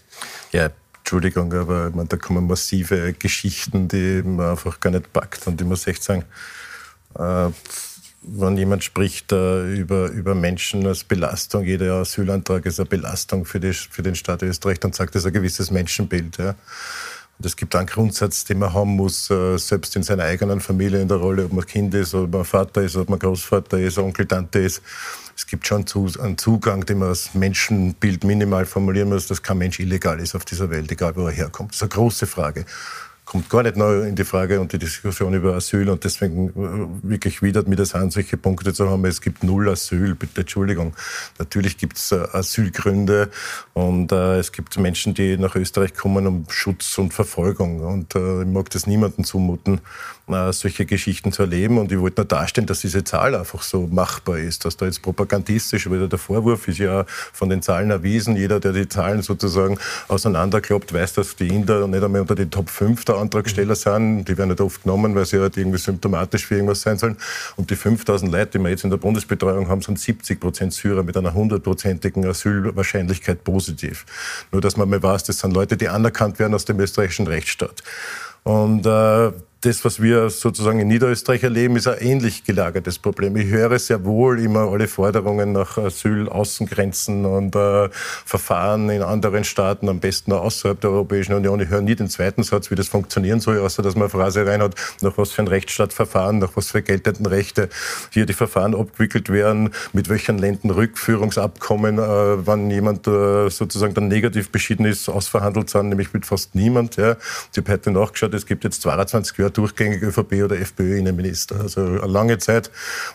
Ja, 0.52 0.70
Entschuldigung, 0.98 1.52
aber 1.52 1.90
meine, 1.90 2.08
da 2.08 2.16
kommen 2.16 2.46
massive 2.48 3.12
Geschichten, 3.12 3.86
die 3.86 4.22
man 4.24 4.50
einfach 4.50 4.80
gar 4.80 4.90
nicht 4.90 5.12
packt 5.12 5.46
und 5.46 5.60
die 5.60 5.64
muss 5.64 5.86
echt 5.86 6.02
sagen, 6.02 6.24
äh, 7.16 7.50
wenn 8.22 8.56
jemand 8.56 8.82
spricht 8.82 9.30
äh, 9.30 9.72
über, 9.72 10.08
über 10.10 10.34
Menschen 10.34 10.84
als 10.84 11.04
Belastung, 11.04 11.64
jeder 11.64 11.94
Asylantrag 11.94 12.66
ist 12.66 12.80
eine 12.80 12.88
Belastung 12.88 13.44
für, 13.44 13.60
die, 13.60 13.72
für 13.72 14.02
den 14.02 14.16
Staat 14.16 14.42
Österreich, 14.42 14.80
dann 14.80 14.92
sagt 14.92 15.14
das 15.14 15.24
ein 15.24 15.32
gewisses 15.32 15.70
Menschenbild. 15.70 16.38
Ja. 16.38 16.56
Und 17.38 17.44
es 17.44 17.56
gibt 17.56 17.74
einen 17.74 17.86
Grundsatz, 17.86 18.44
den 18.44 18.58
man 18.58 18.72
haben 18.72 18.96
muss, 18.96 19.30
äh, 19.30 19.58
selbst 19.58 19.94
in 19.96 20.02
seiner 20.02 20.24
eigenen 20.24 20.60
Familie, 20.60 21.00
in 21.02 21.08
der 21.08 21.18
Rolle, 21.18 21.44
ob 21.44 21.52
man 21.52 21.66
Kind 21.66 21.94
ist, 21.94 22.14
ob 22.14 22.32
man 22.32 22.44
Vater 22.44 22.82
ist, 22.82 22.96
ob 22.96 23.10
man 23.10 23.18
Großvater 23.18 23.78
ist, 23.78 23.98
Onkel, 23.98 24.26
Tante 24.26 24.60
ist. 24.60 24.82
Es 25.36 25.46
gibt 25.46 25.66
schon 25.66 25.84
einen 26.18 26.38
Zugang, 26.38 26.86
den 26.86 26.98
man 26.98 27.08
als 27.08 27.34
Menschenbild 27.34 28.24
minimal 28.24 28.64
formulieren 28.64 29.10
muss, 29.10 29.26
dass 29.26 29.42
kein 29.42 29.58
Mensch 29.58 29.78
illegal 29.80 30.18
ist 30.18 30.34
auf 30.34 30.46
dieser 30.46 30.70
Welt, 30.70 30.90
egal 30.90 31.14
wo 31.14 31.26
er 31.26 31.32
herkommt. 31.32 31.72
Das 31.72 31.76
ist 31.76 31.82
eine 31.82 31.90
große 31.90 32.26
Frage 32.26 32.64
kommt 33.26 33.50
gar 33.50 33.64
nicht 33.64 33.76
neu 33.76 34.02
in 34.02 34.14
die 34.14 34.24
Frage 34.24 34.60
und 34.60 34.72
die 34.72 34.78
Diskussion 34.78 35.34
über 35.34 35.54
Asyl 35.54 35.88
und 35.90 36.04
deswegen 36.04 36.48
äh, 36.50 37.10
wirklich 37.10 37.42
widert 37.42 37.66
mir 37.66 37.74
das 37.74 37.94
an, 37.94 38.10
solche 38.12 38.36
Punkte 38.36 38.72
zu 38.72 38.88
haben. 38.88 39.04
Es 39.04 39.20
gibt 39.20 39.42
null 39.42 39.68
Asyl, 39.68 40.14
bitte 40.14 40.42
Entschuldigung. 40.42 40.94
Natürlich 41.38 41.76
gibt 41.76 41.98
es 41.98 42.12
äh, 42.12 42.24
Asylgründe 42.32 43.28
und 43.74 44.12
äh, 44.12 44.38
es 44.38 44.52
gibt 44.52 44.78
Menschen, 44.78 45.12
die 45.12 45.36
nach 45.36 45.56
Österreich 45.56 45.94
kommen 45.94 46.26
um 46.26 46.46
Schutz 46.48 46.96
und 46.98 47.12
Verfolgung 47.12 47.80
und 47.80 48.14
äh, 48.14 48.42
ich 48.42 48.46
mag 48.46 48.70
das 48.70 48.86
niemandem 48.86 49.24
zumuten, 49.24 49.80
äh, 50.28 50.52
solche 50.52 50.86
Geschichten 50.86 51.32
zu 51.32 51.42
erleben 51.42 51.78
und 51.78 51.90
ich 51.90 51.98
wollte 51.98 52.20
nur 52.20 52.28
darstellen, 52.28 52.68
dass 52.68 52.80
diese 52.80 53.02
Zahl 53.02 53.34
einfach 53.34 53.62
so 53.62 53.88
machbar 53.88 54.38
ist, 54.38 54.64
dass 54.64 54.76
da 54.76 54.86
jetzt 54.86 55.02
propagandistisch 55.02 55.90
wieder 55.90 56.06
der 56.06 56.20
Vorwurf 56.20 56.68
ist 56.68 56.78
ja 56.78 57.04
von 57.32 57.48
den 57.48 57.60
Zahlen 57.60 57.90
erwiesen. 57.90 58.36
Jeder, 58.36 58.60
der 58.60 58.72
die 58.72 58.88
Zahlen 58.88 59.22
sozusagen 59.22 59.78
auseinanderkloppt, 60.06 60.92
weiß, 60.92 61.14
dass 61.14 61.34
die 61.34 61.48
Inder 61.48 61.88
nicht 61.88 62.04
einmal 62.04 62.20
unter 62.20 62.36
den 62.36 62.52
Top 62.52 62.70
5 62.70 63.04
der 63.04 63.15
Antragsteller 63.16 63.74
sind. 63.74 64.24
Die 64.26 64.36
werden 64.36 64.50
nicht 64.50 64.60
oft 64.60 64.82
genommen, 64.82 65.14
weil 65.14 65.24
sie 65.24 65.38
halt 65.38 65.56
irgendwie 65.56 65.78
symptomatisch 65.78 66.46
für 66.46 66.54
irgendwas 66.54 66.82
sein 66.82 66.98
sollen. 66.98 67.16
Und 67.56 67.70
die 67.70 67.76
5000 67.76 68.30
Leute, 68.30 68.58
die 68.58 68.64
wir 68.64 68.70
jetzt 68.70 68.84
in 68.84 68.90
der 68.90 68.96
Bundesbetreuung 68.96 69.68
haben, 69.68 69.82
sind 69.82 69.98
70 69.98 70.40
Prozent 70.40 70.72
Syrer 70.72 71.02
mit 71.02 71.16
einer 71.16 71.34
hundertprozentigen 71.34 72.24
Asylwahrscheinlichkeit 72.26 73.44
positiv. 73.44 74.06
Nur, 74.52 74.60
dass 74.60 74.76
man 74.76 74.88
mal 74.88 75.02
weiß, 75.02 75.24
das 75.24 75.38
sind 75.38 75.52
Leute, 75.54 75.76
die 75.76 75.88
anerkannt 75.88 76.38
werden 76.38 76.54
aus 76.54 76.64
dem 76.64 76.78
österreichischen 76.80 77.26
Rechtsstaat. 77.26 77.82
Und 78.42 78.86
äh, 78.86 79.32
das, 79.62 79.84
was 79.86 80.02
wir 80.02 80.28
sozusagen 80.28 80.80
in 80.80 80.88
Niederösterreich 80.88 81.42
erleben, 81.42 81.76
ist 81.76 81.88
ein 81.88 81.98
ähnlich 82.00 82.44
gelagertes 82.44 82.98
Problem. 82.98 83.36
Ich 83.36 83.46
höre 83.46 83.78
sehr 83.78 84.04
wohl 84.04 84.38
immer 84.38 84.70
alle 84.70 84.86
Forderungen 84.86 85.52
nach 85.52 85.78
Asyl-Außengrenzen 85.78 87.24
und 87.24 87.56
äh, 87.56 87.88
Verfahren 87.90 88.90
in 88.90 89.02
anderen 89.02 89.44
Staaten, 89.44 89.88
am 89.88 89.98
besten 89.98 90.32
auch 90.32 90.44
außerhalb 90.44 90.78
der 90.80 90.90
Europäischen 90.90 91.32
Union. 91.32 91.58
Ich 91.60 91.70
höre 91.70 91.80
nie 91.80 91.96
den 91.96 92.10
zweiten 92.10 92.42
Satz, 92.42 92.70
wie 92.70 92.74
das 92.74 92.88
funktionieren 92.88 93.40
soll, 93.40 93.58
außer 93.58 93.82
dass 93.82 93.94
man 93.94 94.02
eine 94.02 94.10
Phrase 94.10 94.46
rein 94.46 94.60
hat, 94.60 94.74
nach 95.00 95.16
was 95.16 95.32
für 95.32 95.42
ein 95.42 95.48
Rechtsstaatverfahren, 95.48 96.38
nach 96.38 96.52
was 96.54 96.70
für 96.72 96.82
geltenden 96.82 97.24
Rechte 97.24 97.70
hier 98.10 98.26
die 98.26 98.34
Verfahren 98.34 98.74
abgewickelt 98.74 99.30
werden, 99.30 99.70
mit 99.94 100.10
welchen 100.10 100.36
Ländern 100.36 100.70
Rückführungsabkommen, 100.70 101.98
äh, 101.98 102.46
wann 102.46 102.70
jemand 102.70 103.06
äh, 103.06 103.48
sozusagen 103.48 103.94
dann 103.94 104.08
negativ 104.08 104.50
beschieden 104.50 104.84
ist, 104.84 105.08
ausverhandelt 105.08 105.70
sind, 105.70 105.88
nämlich 105.88 106.12
mit 106.12 106.26
fast 106.26 106.54
niemand. 106.54 106.96
Ja. 106.96 107.16
Ich 107.52 107.58
habe 107.58 107.72
heute 107.72 107.90
nachgeschaut, 107.90 108.34
es 108.34 108.44
gibt 108.44 108.62
jetzt 108.62 108.82
22 108.82 109.38
Jahre 109.38 109.45
durchgängig 109.50 110.02
ÖVP 110.02 110.44
oder 110.44 110.58
FPÖ-Innenminister. 110.58 111.60
Also 111.60 111.80
eine 111.80 111.98
lange 112.06 112.38
Zeit. 112.38 112.70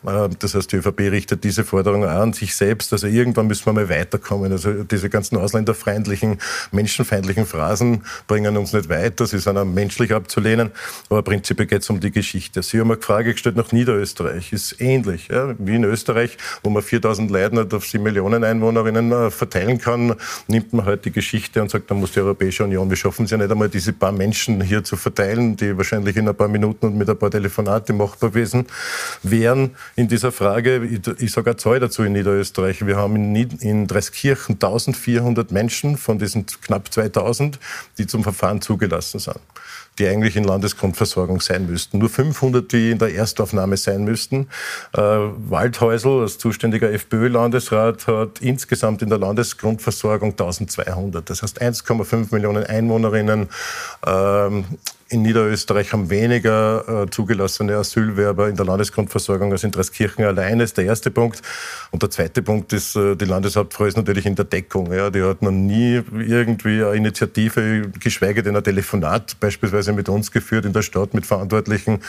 Äh, 0.05 0.29
das 0.39 0.55
heißt, 0.55 0.71
die 0.71 0.77
ÖVP 0.77 0.99
richtet 1.11 1.43
diese 1.43 1.63
Forderung 1.63 2.05
an 2.05 2.33
sich 2.33 2.55
selbst. 2.55 2.93
Also 2.93 3.07
irgendwann 3.07 3.47
müssen 3.47 3.65
wir 3.65 3.73
mal 3.73 3.89
weiterkommen. 3.89 4.51
Also 4.51 4.83
diese 4.83 5.09
ganzen 5.09 5.37
ausländerfeindlichen, 5.37 6.39
menschenfeindlichen 6.71 7.45
Phrasen 7.45 8.03
bringen 8.27 8.57
uns 8.57 8.73
nicht 8.73 8.89
weiter. 8.89 9.25
Sie 9.25 9.39
sind 9.39 9.57
auch 9.57 9.65
menschlich 9.65 10.13
abzulehnen. 10.13 10.71
Aber 11.09 11.21
prinzipiell 11.23 11.67
geht 11.67 11.81
es 11.81 11.89
um 11.89 11.99
die 11.99 12.11
Geschichte. 12.11 12.63
Sie 12.63 12.79
haben 12.79 12.91
eine 12.91 13.01
Frage 13.01 13.33
gestellt 13.33 13.55
nach 13.55 13.71
Niederösterreich. 13.71 14.53
Ist 14.53 14.79
ähnlich. 14.79 15.29
Ja? 15.29 15.55
Wie 15.57 15.75
in 15.75 15.83
Österreich, 15.83 16.37
wo 16.63 16.69
man 16.69 16.83
4000 16.83 17.31
Leute 17.31 17.55
nicht 17.55 17.73
auf 17.73 17.85
7 17.85 18.03
Millionen 18.03 18.43
Einwohnerinnen 18.43 19.11
äh, 19.11 19.31
verteilen 19.31 19.77
kann, 19.79 20.15
nimmt 20.47 20.73
man 20.73 20.85
halt 20.85 21.05
die 21.05 21.11
Geschichte 21.11 21.61
und 21.61 21.71
sagt, 21.71 21.89
dann 21.89 21.99
muss 21.99 22.11
die 22.11 22.19
Europäische 22.19 22.63
Union, 22.63 22.89
wir 22.89 22.97
schaffen 22.97 23.25
es 23.25 23.31
ja 23.31 23.37
nicht 23.37 23.51
einmal, 23.51 23.69
diese 23.69 23.93
paar 23.93 24.11
Menschen 24.11 24.61
hier 24.61 24.83
zu 24.83 24.95
verteilen, 24.97 25.55
die 25.55 25.77
wahrscheinlich 25.77 26.15
in 26.21 26.29
ein 26.29 26.35
paar 26.35 26.47
Minuten 26.47 26.85
und 26.85 26.97
mit 26.97 27.09
ein 27.09 27.17
paar 27.17 27.31
Telefonate 27.31 27.93
machbar 27.93 28.29
gewesen 28.29 28.65
wären 29.23 29.75
in 29.95 30.07
dieser 30.07 30.31
Frage. 30.31 30.85
Ich, 31.19 31.31
sage 31.31 31.51
eine 31.51 31.57
Zahl 31.57 31.79
dazu 31.79 32.03
in 32.03 32.13
Niederösterreich. 32.13 32.85
Wir 32.85 32.95
haben 32.95 33.15
in, 33.15 33.35
in 33.59 33.87
Dreiskirchen 33.87 34.55
1400 34.55 35.51
Menschen 35.51 35.97
von 35.97 36.19
diesen 36.19 36.45
knapp 36.45 36.91
2000, 36.93 37.59
die 37.97 38.07
zum 38.07 38.23
Verfahren 38.23 38.61
zugelassen 38.61 39.19
sind 39.19 39.39
die 39.99 40.07
eigentlich 40.07 40.35
in 40.35 40.43
Landesgrundversorgung 40.43 41.41
sein 41.41 41.67
müssten. 41.67 41.99
Nur 41.99 42.09
500, 42.09 42.71
die 42.71 42.91
in 42.91 42.97
der 42.97 43.13
Erstaufnahme 43.13 43.77
sein 43.77 44.03
müssten. 44.03 44.47
Äh, 44.93 45.01
Waldhäusl 45.01 46.21
als 46.21 46.37
zuständiger 46.37 46.91
FPÖ-Landesrat 46.91 48.07
hat 48.07 48.41
insgesamt 48.41 49.01
in 49.01 49.09
der 49.09 49.19
Landesgrundversorgung 49.19 50.31
1200. 50.31 51.29
Das 51.29 51.43
heißt 51.43 51.61
1,5 51.61 52.27
Millionen 52.31 52.63
Einwohnerinnen. 52.63 53.49
Ähm, 54.05 54.65
in 55.11 55.23
Niederösterreich 55.23 55.91
haben 55.91 56.09
weniger 56.09 57.03
äh, 57.03 57.09
zugelassene 57.09 57.75
Asylwerber 57.75 58.47
in 58.47 58.55
der 58.55 58.65
Landesgrundversorgung 58.65 59.51
als 59.51 59.63
in 59.63 59.71
Dreiskirchen 59.71 60.23
allein. 60.23 60.59
Das 60.59 60.69
ist 60.69 60.77
der 60.77 60.85
erste 60.85 61.11
Punkt. 61.11 61.41
Und 61.91 62.01
der 62.01 62.09
zweite 62.09 62.41
Punkt 62.41 62.71
ist, 62.71 62.95
äh, 62.95 63.15
die 63.15 63.25
Landeshauptfrau 63.25 63.85
ist 63.85 63.97
natürlich 63.97 64.25
in 64.25 64.35
der 64.35 64.45
Deckung. 64.45 64.91
Ja. 64.93 65.09
Die 65.09 65.21
hat 65.21 65.41
noch 65.41 65.51
nie 65.51 66.01
irgendwie 66.13 66.83
eine 66.83 66.95
Initiative, 66.95 67.91
geschweige 67.99 68.41
denn 68.41 68.55
ein 68.55 68.63
Telefonat 68.63 69.37
beispielsweise 69.39 69.91
mit 69.91 70.07
uns 70.07 70.31
geführt 70.31 70.65
in 70.65 70.73
der 70.73 70.81
Stadt 70.81 71.13
mit 71.13 71.25
Verantwortlichen 71.25 71.99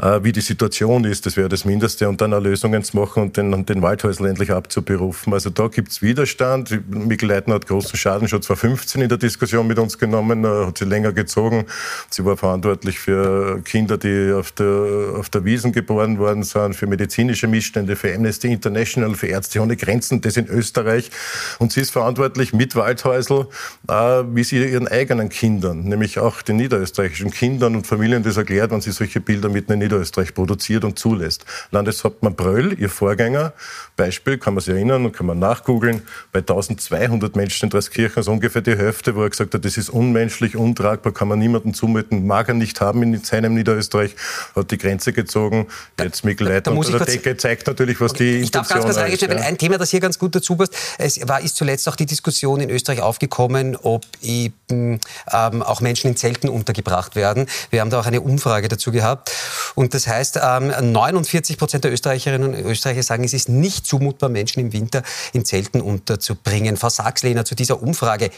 äh, 0.00 0.22
wie 0.22 0.32
die 0.32 0.40
Situation 0.40 1.04
ist. 1.04 1.26
Das 1.26 1.36
wäre 1.36 1.48
das 1.48 1.64
Mindeste. 1.64 2.08
Und 2.08 2.20
dann 2.20 2.32
auch 2.34 2.40
Lösungen 2.40 2.82
zu 2.82 2.96
machen 2.96 3.22
und 3.22 3.36
den, 3.36 3.66
den 3.66 3.82
Waldhäusl 3.82 4.26
endlich 4.26 4.50
abzuberufen. 4.50 5.32
Also 5.32 5.50
da 5.50 5.68
gibt 5.68 5.90
es 5.90 6.02
Widerstand. 6.02 6.80
Mikkel 6.88 7.28
Leitner 7.28 7.54
hat 7.54 7.66
großen 7.66 7.96
Schaden 7.96 8.28
schon 8.28 8.42
2015 8.42 9.02
in 9.02 9.08
der 9.08 9.18
Diskussion 9.18 9.66
mit 9.66 9.78
uns 9.78 9.98
genommen, 9.98 10.44
äh, 10.44 10.66
hat 10.66 10.78
sie 10.78 10.84
länger 10.84 11.12
gezogen. 11.12 11.66
Sie 12.12 12.24
war 12.24 12.36
verantwortlich 12.36 12.98
für 12.98 13.62
Kinder, 13.62 13.96
die 13.96 14.32
auf 14.32 14.50
der, 14.50 15.14
auf 15.16 15.28
der 15.28 15.44
Wiesen 15.44 15.70
geboren 15.70 16.18
worden 16.18 16.42
sind, 16.42 16.74
für 16.74 16.88
medizinische 16.88 17.46
Missstände, 17.46 17.94
für 17.94 18.12
Amnesty 18.12 18.52
International, 18.52 19.14
für 19.14 19.28
Ärzte 19.28 19.60
ohne 19.60 19.76
Grenzen, 19.76 20.20
das 20.20 20.36
in 20.36 20.48
Österreich. 20.48 21.12
Und 21.60 21.70
sie 21.70 21.82
ist 21.82 21.92
verantwortlich 21.92 22.52
mit 22.52 22.74
Waldhäusl, 22.74 23.46
äh, 23.88 23.92
wie 23.92 24.42
sie 24.42 24.56
ihren 24.56 24.88
eigenen 24.88 25.28
Kindern, 25.28 25.84
nämlich 25.84 26.18
auch 26.18 26.42
den 26.42 26.56
niederösterreichischen 26.56 27.30
Kindern 27.30 27.76
und 27.76 27.86
Familien 27.86 28.24
das 28.24 28.36
erklärt, 28.36 28.72
wenn 28.72 28.80
sie 28.80 28.90
solche 28.90 29.20
Bilder 29.20 29.48
mitten 29.48 29.70
in 29.70 29.78
Niederösterreich 29.78 30.34
produziert 30.34 30.82
und 30.82 30.98
zulässt. 30.98 31.44
Landeshauptmann 31.70 32.34
Bröll, 32.34 32.74
ihr 32.76 32.90
Vorgänger, 32.90 33.52
Beispiel, 33.94 34.36
kann 34.36 34.54
man 34.54 34.62
sich 34.62 34.74
erinnern 34.74 35.04
und 35.04 35.12
kann 35.12 35.26
man 35.26 35.38
nachgoogeln, 35.38 36.02
bei 36.32 36.40
1200 36.40 37.36
Menschen 37.36 37.66
in 37.66 37.70
Dreiskirchen, 37.70 38.16
also 38.16 38.32
ungefähr 38.32 38.62
die 38.62 38.76
Hälfte, 38.76 39.14
wo 39.14 39.22
er 39.22 39.30
gesagt 39.30 39.54
hat, 39.54 39.64
das 39.64 39.76
ist 39.76 39.90
unmenschlich, 39.90 40.56
untragbar, 40.56 41.12
kann 41.12 41.28
man 41.28 41.38
niemandem 41.38 41.72
zumuten 41.72 41.99
wollten, 42.00 42.26
mag 42.26 42.48
er 42.48 42.54
nicht 42.54 42.80
haben 42.80 43.02
in 43.02 43.22
seinem 43.22 43.54
Niederösterreich, 43.54 44.14
hat 44.56 44.70
die 44.70 44.78
Grenze 44.78 45.12
gezogen. 45.12 45.66
Jetzt 45.98 46.24
Mikkel 46.24 46.48
Leitner 46.48 46.72
unter 46.72 46.98
der 46.98 47.06
Decke 47.06 47.36
zeigt 47.36 47.66
natürlich, 47.66 48.00
was 48.00 48.12
die 48.14 48.38
Ich 48.38 48.50
darf 48.50 48.68
ganz 48.68 48.84
kurz 48.84 48.96
reingehen, 48.96 49.32
ja. 49.32 49.38
ein 49.38 49.58
Thema, 49.58 49.78
das 49.78 49.90
hier 49.90 50.00
ganz 50.00 50.18
gut 50.18 50.34
dazu 50.34 50.56
passt. 50.56 50.74
Es 50.98 51.28
war, 51.28 51.40
ist 51.40 51.56
zuletzt 51.56 51.88
auch 51.88 51.96
die 51.96 52.06
Diskussion 52.06 52.60
in 52.60 52.70
Österreich 52.70 53.00
aufgekommen, 53.00 53.76
ob 53.76 54.04
eben 54.22 55.00
ähm, 55.32 55.62
auch 55.62 55.80
Menschen 55.80 56.08
in 56.08 56.16
Zelten 56.16 56.48
untergebracht 56.48 57.16
werden. 57.16 57.46
Wir 57.70 57.80
haben 57.80 57.90
da 57.90 58.00
auch 58.00 58.06
eine 58.06 58.20
Umfrage 58.20 58.68
dazu 58.68 58.92
gehabt. 58.92 59.30
Und 59.74 59.94
das 59.94 60.06
heißt, 60.06 60.40
ähm, 60.42 60.92
49 60.92 61.58
Prozent 61.58 61.84
der 61.84 61.92
Österreicherinnen 61.92 62.54
und 62.54 62.60
Österreicher 62.64 63.02
sagen, 63.02 63.24
es 63.24 63.34
ist 63.34 63.48
nicht 63.48 63.86
zumutbar, 63.86 64.30
Menschen 64.30 64.60
im 64.60 64.72
Winter 64.72 65.02
in 65.32 65.44
Zelten 65.44 65.80
unterzubringen. 65.80 66.76
Frau 66.76 66.88
Sachslehner, 66.88 67.44
zu 67.44 67.54
dieser 67.54 67.82
Umfrage. 67.82 68.30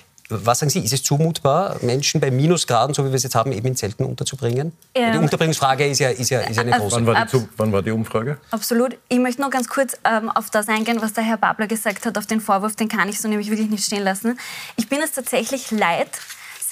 Was 0.45 0.61
sagen 0.61 0.71
Sie, 0.71 0.81
ist 0.81 0.92
es 0.92 1.03
zumutbar, 1.03 1.77
Menschen 1.83 2.21
bei 2.21 2.31
Minusgraden, 2.31 2.95
so 2.95 3.05
wie 3.05 3.09
wir 3.09 3.16
es 3.16 3.23
jetzt 3.23 3.35
haben, 3.35 3.53
eben 3.53 3.66
in 3.66 3.77
Zelten 3.77 4.05
unterzubringen? 4.05 4.73
Ähm, 4.95 5.12
die 5.12 5.18
Unterbringungsfrage 5.18 5.87
ist 5.87 5.99
ja, 5.99 6.09
ist 6.11 6.31
ja, 6.31 6.40
ist 6.40 6.57
ja 6.57 6.62
eine 6.62 6.73
große. 6.73 6.97
Wann 6.97 7.07
war, 7.07 7.27
die, 7.27 7.49
wann 7.57 7.73
war 7.73 7.83
die 7.83 7.90
Umfrage? 7.90 8.38
Absolut. 8.51 8.97
Ich 9.09 9.18
möchte 9.18 9.42
noch 9.42 9.51
ganz 9.51 9.68
kurz 9.68 9.97
ähm, 10.05 10.31
auf 10.31 10.51
das 10.51 10.68
eingehen, 10.68 11.01
was 11.01 11.12
der 11.12 11.25
Herr 11.25 11.37
Babler 11.37 11.66
gesagt 11.66 12.07
hat, 12.07 12.16
auf 12.18 12.27
den 12.27 12.40
Vorwurf, 12.40 12.77
den 12.77 12.88
kann 12.88 13.09
ich 13.09 13.21
so 13.21 13.29
nämlich 13.29 13.51
wirklich 13.51 13.71
nicht 13.71 13.85
stehen 13.85 14.03
lassen. 14.03 14.38
Ich 14.77 14.88
bin 14.88 15.01
es 15.03 15.12
tatsächlich 15.12 15.71
leid, 15.71 16.09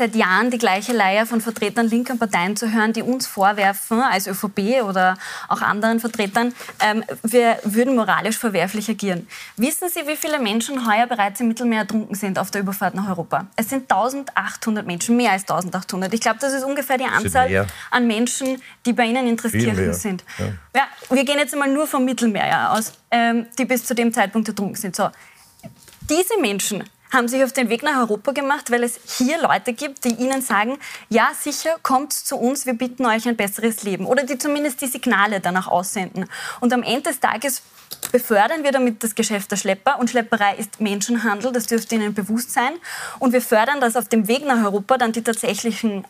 seit 0.00 0.16
Jahren 0.16 0.50
die 0.50 0.56
gleiche 0.56 0.94
Leier 0.94 1.26
von 1.26 1.42
Vertretern 1.42 1.86
linker 1.86 2.16
Parteien 2.16 2.56
zu 2.56 2.72
hören, 2.72 2.94
die 2.94 3.02
uns 3.02 3.26
vorwerfen, 3.26 4.00
als 4.00 4.26
ÖVP 4.26 4.82
oder 4.82 5.18
auch 5.46 5.60
anderen 5.60 6.00
Vertretern, 6.00 6.54
ähm, 6.82 7.04
wir 7.22 7.58
würden 7.64 7.94
moralisch 7.96 8.38
verwerflich 8.38 8.88
agieren. 8.88 9.28
Wissen 9.58 9.90
Sie, 9.90 10.06
wie 10.06 10.16
viele 10.16 10.38
Menschen 10.38 10.90
heuer 10.90 11.06
bereits 11.06 11.40
im 11.40 11.48
Mittelmeer 11.48 11.80
ertrunken 11.80 12.14
sind 12.14 12.38
auf 12.38 12.50
der 12.50 12.62
Überfahrt 12.62 12.94
nach 12.94 13.10
Europa? 13.10 13.46
Es 13.56 13.68
sind 13.68 13.92
1800 13.92 14.86
Menschen, 14.86 15.18
mehr 15.18 15.32
als 15.32 15.42
1800. 15.42 16.14
Ich 16.14 16.20
glaube, 16.22 16.38
das 16.40 16.54
ist 16.54 16.64
ungefähr 16.64 16.96
die 16.96 17.04
Anzahl 17.04 17.66
an 17.90 18.06
Menschen, 18.06 18.62
die 18.86 18.94
bei 18.94 19.04
Ihnen 19.04 19.26
interessiert 19.26 19.94
sind. 19.96 20.24
Ja. 20.38 20.46
ja. 20.76 21.14
wir 21.14 21.24
gehen 21.26 21.38
jetzt 21.38 21.52
einmal 21.52 21.70
nur 21.70 21.86
vom 21.86 22.06
Mittelmeer 22.06 22.72
aus, 22.72 22.94
ähm, 23.10 23.46
die 23.58 23.66
bis 23.66 23.84
zu 23.84 23.94
dem 23.94 24.14
Zeitpunkt 24.14 24.48
ertrunken 24.48 24.76
sind. 24.76 24.96
So. 24.96 25.10
Diese 26.08 26.40
Menschen 26.40 26.84
haben 27.12 27.28
sich 27.28 27.42
auf 27.42 27.52
den 27.52 27.68
Weg 27.68 27.82
nach 27.82 27.98
Europa 27.98 28.32
gemacht, 28.32 28.70
weil 28.70 28.84
es 28.84 29.00
hier 29.18 29.40
Leute 29.40 29.72
gibt, 29.72 30.04
die 30.04 30.14
ihnen 30.14 30.42
sagen, 30.42 30.78
ja 31.08 31.30
sicher, 31.38 31.76
kommt 31.82 32.12
zu 32.12 32.36
uns, 32.36 32.66
wir 32.66 32.74
bieten 32.74 33.06
euch 33.06 33.26
ein 33.28 33.36
besseres 33.36 33.82
Leben. 33.82 34.06
Oder 34.06 34.24
die 34.24 34.38
zumindest 34.38 34.80
die 34.80 34.86
Signale 34.86 35.40
danach 35.40 35.68
aussenden. 35.68 36.26
Und 36.60 36.72
am 36.72 36.82
Ende 36.82 37.10
des 37.10 37.20
Tages 37.20 37.62
befördern 38.12 38.64
wir 38.64 38.72
damit 38.72 39.04
das 39.04 39.14
Geschäft 39.14 39.50
der 39.50 39.56
Schlepper. 39.56 39.98
Und 39.98 40.10
Schlepperei 40.10 40.56
ist 40.56 40.80
Menschenhandel, 40.80 41.52
das 41.52 41.66
dürfte 41.66 41.94
Ihnen 41.94 42.14
bewusst 42.14 42.52
sein. 42.52 42.72
Und 43.18 43.32
wir 43.32 43.42
fördern, 43.42 43.80
dass 43.80 43.96
auf 43.96 44.08
dem 44.08 44.26
Weg 44.26 44.44
nach 44.44 44.64
Europa 44.64 44.98
dann 44.98 45.12
die 45.12 45.22
tatsächlichen, 45.22 46.04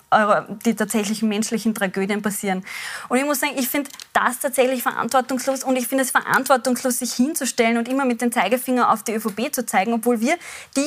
die 0.64 0.74
tatsächlichen 0.74 1.28
menschlichen 1.28 1.74
Tragödien 1.74 2.22
passieren. 2.22 2.64
Und 3.08 3.18
ich 3.18 3.24
muss 3.24 3.40
sagen, 3.40 3.52
ich 3.56 3.68
finde 3.68 3.90
das 4.12 4.38
tatsächlich 4.38 4.82
verantwortungslos. 4.82 5.64
Und 5.64 5.76
ich 5.76 5.88
finde 5.88 6.04
es 6.04 6.10
verantwortungslos, 6.10 6.98
sich 7.00 7.12
hinzustellen 7.12 7.76
und 7.76 7.88
immer 7.88 8.04
mit 8.04 8.22
dem 8.22 8.32
Zeigefinger 8.32 8.92
auf 8.92 9.02
die 9.02 9.14
ÖVP 9.14 9.52
zu 9.54 9.66
zeigen, 9.66 9.92
obwohl 9.92 10.20
wir 10.20 10.36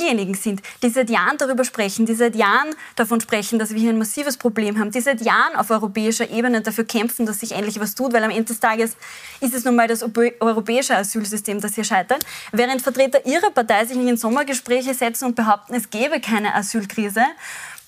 diejenigen 0.04 0.34
sind, 0.34 0.62
die 0.82 0.89
seit 0.89 1.10
Jahren 1.10 1.38
darüber 1.38 1.63
sprechen, 1.63 2.06
die 2.06 2.13
seit 2.13 2.36
Jahren 2.36 2.76
davon 2.96 3.22
sprechen, 3.22 3.60
dass 3.60 3.72
wir 3.72 3.80
hier 3.80 3.89
ein 3.89 3.98
massives 3.98 4.38
Problem 4.38 4.80
haben, 4.80 4.92
die 4.92 5.02
seit 5.02 5.22
Jahren 5.22 5.56
auf 5.56 5.70
europäischer 5.70 6.30
Ebene 6.30 6.62
dafür 6.62 6.84
kämpfen, 6.84 7.26
dass 7.26 7.39
sich 7.39 7.54
endlich 7.54 7.80
was 7.80 7.96
tut, 7.96 8.13
weil 8.13 8.24
am 8.24 8.30
Ende 8.30 8.46
des 8.46 8.60
Tages 8.60 8.96
ist 9.39 9.54
es 9.54 9.63
nun 9.63 9.76
mal 9.76 9.88
das 9.88 10.04
europäische 10.39 10.96
Asylsystem, 10.96 11.62
das 11.62 11.76
hier 11.76 11.84
scheitert, 11.84 12.26
während 12.52 12.82
Vertreter 12.82 13.26
ihrer 13.26 13.52
Partei 13.52 13.86
sich 13.86 13.98
in 13.98 14.18
Sommergespräche 14.18 14.94
setzen 14.94 15.26
und 15.26 15.36
behaupten, 15.36 15.74
es 15.74 15.89
gäbe 15.89 16.20
keine 16.20 16.54
Asylkrise, 16.54 17.24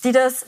die 0.04 0.12
das 0.12 0.46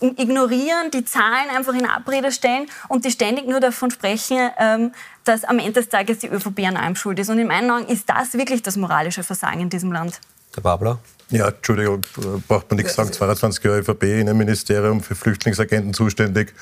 ignorieren, 0.00 0.90
die 0.92 1.04
Zahlen 1.04 1.48
einfach 1.54 1.72
in 1.72 1.86
Abrede 1.86 2.32
stellen 2.32 2.66
und 2.88 3.04
die 3.04 3.10
ständig 3.10 3.46
nur 3.46 3.60
davon 3.60 3.90
sprechen, 3.90 4.50
ähm, 4.58 4.92
dass 5.24 5.44
am 5.44 5.58
Ende 5.58 5.74
des 5.74 5.88
Tages 5.88 6.18
die 6.18 6.28
ÖVP 6.28 6.66
an 6.66 6.76
allem 6.76 6.96
schuld 6.96 7.18
ist. 7.18 7.30
Und 7.30 7.38
in 7.38 7.46
meinen 7.46 7.70
Augen 7.70 7.86
ist 7.86 8.08
das 8.08 8.34
wirklich 8.34 8.62
das 8.62 8.76
moralische 8.76 9.22
Versagen 9.22 9.60
in 9.60 9.70
diesem 9.70 9.92
Land. 9.92 10.20
Herr 10.54 10.62
Babler? 10.62 10.96
Ja, 11.30 11.48
Entschuldigung, 11.48 12.02
braucht 12.48 12.70
man 12.70 12.76
nichts 12.76 12.94
sagen. 12.94 13.12
22 13.12 13.64
Jahre 13.64 13.78
ÖVP 13.78 14.02
in 14.02 14.28
einem 14.28 14.38
Ministerium 14.38 15.02
für 15.02 15.14
Flüchtlingsagenten 15.14 15.94
zuständig. 15.94 16.52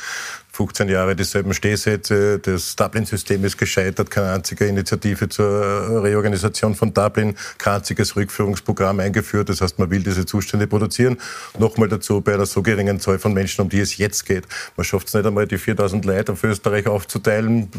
15 0.53 0.91
Jahre 0.91 1.17
dieselben 1.17 1.55
Stehsätze. 1.55 2.39
Das 2.39 2.77
Dublin-System 2.77 3.43
ist 3.45 3.57
gescheitert. 3.57 4.11
Keine 4.11 4.33
einzige 4.33 4.67
Initiative 4.67 5.29
zur 5.31 6.03
Reorganisation 6.05 6.75
von 6.75 6.93
Dublin. 6.93 7.35
Kein 7.57 7.77
einziges 7.77 8.17
Rückführungsprogramm 8.17 9.01
eingeführt. 9.01 9.49
Das 9.49 9.63
heißt, 9.63 9.79
man 9.79 9.91
will 9.91 10.03
diese 10.03 10.27
Zustände 10.27 10.67
produzieren. 10.67 11.17
Nochmal 11.59 11.89
dazu 11.89 12.21
bei 12.21 12.35
einer 12.35 12.45
so 12.45 12.61
geringen 12.63 13.01
Zahl 13.01 13.19
von 13.19 13.33
Menschen, 13.33 13.63
um 13.63 13.71
die 13.71 13.81
es 13.81 13.97
jetzt 13.97 14.27
geht. 14.27 14.45
Man 14.77 14.85
schafft 14.85 15.09
es 15.09 15.15
nicht 15.15 15.25
einmal, 15.25 15.47
die 15.47 15.57
4000 15.57 16.05
Leute 16.05 16.33
auf 16.33 16.45
Österreich 16.45 16.87
aufzuteilen. 16.87 17.71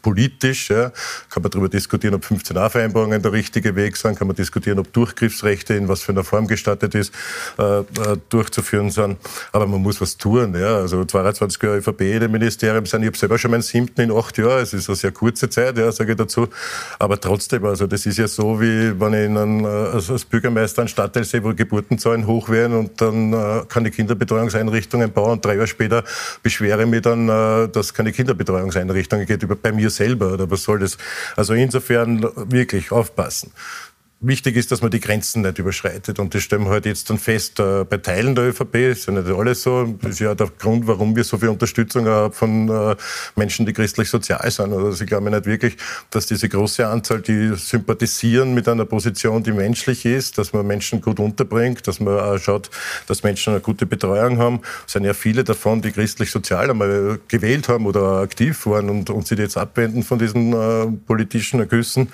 Politisch 0.00 0.70
ja. 0.70 0.92
kann 1.28 1.42
man 1.42 1.50
darüber 1.50 1.68
diskutieren, 1.68 2.14
ob 2.14 2.24
15a-Vereinbarungen 2.24 3.20
der 3.20 3.32
richtige 3.32 3.74
Weg 3.74 3.96
sind. 3.96 4.16
Kann 4.16 4.28
man 4.28 4.36
diskutieren, 4.36 4.78
ob 4.78 4.92
Durchgriffsrechte 4.92 5.74
in 5.74 5.88
was 5.88 6.02
für 6.02 6.12
einer 6.12 6.21
Form 6.24 6.46
gestattet 6.46 6.94
ist, 6.94 7.12
äh, 7.58 7.80
äh 7.80 7.84
durchzuführen 8.28 8.90
sind. 8.90 9.18
Aber 9.52 9.66
man 9.66 9.82
muss 9.82 10.00
was 10.00 10.16
tun. 10.16 10.54
Ja. 10.58 10.78
Also 10.78 11.04
22 11.04 11.62
Jahre 11.62 11.78
ÖVP 11.78 12.28
Ministerium 12.28 12.86
sein. 12.86 13.02
Ich 13.02 13.08
habe 13.08 13.16
selber 13.16 13.38
schon 13.38 13.50
meinen 13.50 13.62
siebten 13.62 14.00
in 14.00 14.12
acht 14.12 14.38
Jahren. 14.38 14.62
Es 14.62 14.72
ist 14.72 14.88
eine 14.88 14.96
sehr 14.96 15.12
kurze 15.12 15.48
Zeit, 15.48 15.78
ja, 15.78 15.90
sage 15.92 16.12
ich 16.12 16.18
dazu. 16.18 16.48
Aber 16.98 17.20
trotzdem, 17.20 17.64
also 17.64 17.86
das 17.86 18.06
ist 18.06 18.18
ja 18.18 18.28
so, 18.28 18.60
wie 18.60 18.98
wenn 19.00 19.12
ich 19.12 19.28
einen, 19.28 19.64
also 19.64 20.14
als 20.14 20.24
Bürgermeister 20.24 20.82
einen 20.82 20.88
Stadtteil 20.88 21.24
sehe, 21.24 21.42
wo 21.44 21.54
Geburtenzahlen 21.54 22.26
hoch 22.26 22.48
werden 22.48 22.76
und 22.76 23.00
dann 23.00 23.32
äh, 23.32 23.62
keine 23.68 23.90
Kinderbetreuungseinrichtungen 23.90 25.12
bauen 25.12 25.32
und 25.32 25.44
drei 25.44 25.54
Jahre 25.54 25.66
später 25.66 26.04
beschwere 26.42 26.82
ich 26.82 26.88
mich 26.88 27.02
dann, 27.02 27.28
äh, 27.28 27.68
dass 27.68 27.94
keine 27.94 28.12
Kinderbetreuungseinrichtungen 28.12 29.26
geht, 29.26 29.42
über 29.42 29.56
bei 29.56 29.72
mir 29.72 29.90
selber 29.90 30.32
oder 30.32 30.50
was 30.50 30.62
soll 30.62 30.78
das? 30.80 30.96
Also 31.36 31.54
insofern 31.54 32.22
wirklich 32.50 32.92
aufpassen. 32.92 33.52
Wichtig 34.24 34.54
ist, 34.54 34.70
dass 34.70 34.82
man 34.82 34.92
die 34.92 35.00
Grenzen 35.00 35.42
nicht 35.42 35.58
überschreitet. 35.58 36.20
Und 36.20 36.32
das 36.32 36.44
stellen 36.44 36.62
wir 36.62 36.70
halt 36.70 36.86
jetzt 36.86 37.10
dann 37.10 37.18
fest 37.18 37.58
äh, 37.58 37.82
bei 37.82 37.96
Teilen 37.96 38.36
der 38.36 38.50
ÖVP. 38.50 38.76
Ist 38.76 39.06
ja 39.06 39.12
nicht 39.12 39.26
alles 39.26 39.64
so. 39.64 39.84
Das 40.00 40.12
ist 40.12 40.20
ja 40.20 40.32
der 40.36 40.48
Grund, 40.60 40.86
warum 40.86 41.16
wir 41.16 41.24
so 41.24 41.38
viel 41.38 41.48
Unterstützung 41.48 42.06
haben 42.06 42.32
von 42.32 42.68
äh, 42.68 42.94
Menschen, 43.34 43.66
die 43.66 43.72
christlich-sozial 43.72 44.48
sind. 44.48 44.72
Also 44.72 45.02
ich 45.02 45.08
glaube 45.08 45.28
nicht 45.28 45.44
wirklich, 45.46 45.76
dass 46.10 46.26
diese 46.26 46.48
große 46.48 46.86
Anzahl, 46.86 47.20
die 47.20 47.56
sympathisieren 47.56 48.54
mit 48.54 48.68
einer 48.68 48.84
Position, 48.84 49.42
die 49.42 49.50
menschlich 49.50 50.04
ist, 50.04 50.38
dass 50.38 50.52
man 50.52 50.68
Menschen 50.68 51.00
gut 51.00 51.18
unterbringt, 51.18 51.88
dass 51.88 51.98
man 51.98 52.20
auch 52.20 52.38
schaut, 52.38 52.70
dass 53.08 53.24
Menschen 53.24 53.54
eine 53.54 53.60
gute 53.60 53.86
Betreuung 53.86 54.38
haben. 54.38 54.60
Es 54.86 54.92
sind 54.92 55.02
ja 55.02 55.14
viele 55.14 55.42
davon, 55.42 55.82
die 55.82 55.90
christlich-sozial 55.90 56.70
einmal 56.70 57.18
gewählt 57.26 57.68
haben 57.68 57.86
oder 57.86 58.20
aktiv 58.20 58.66
waren 58.66 58.88
und, 58.88 59.10
und 59.10 59.26
sich 59.26 59.40
jetzt 59.40 59.56
abwenden 59.56 60.04
von 60.04 60.20
diesen 60.20 60.52
äh, 60.52 60.86
politischen 61.08 61.58
Ergüssen. 61.58 62.12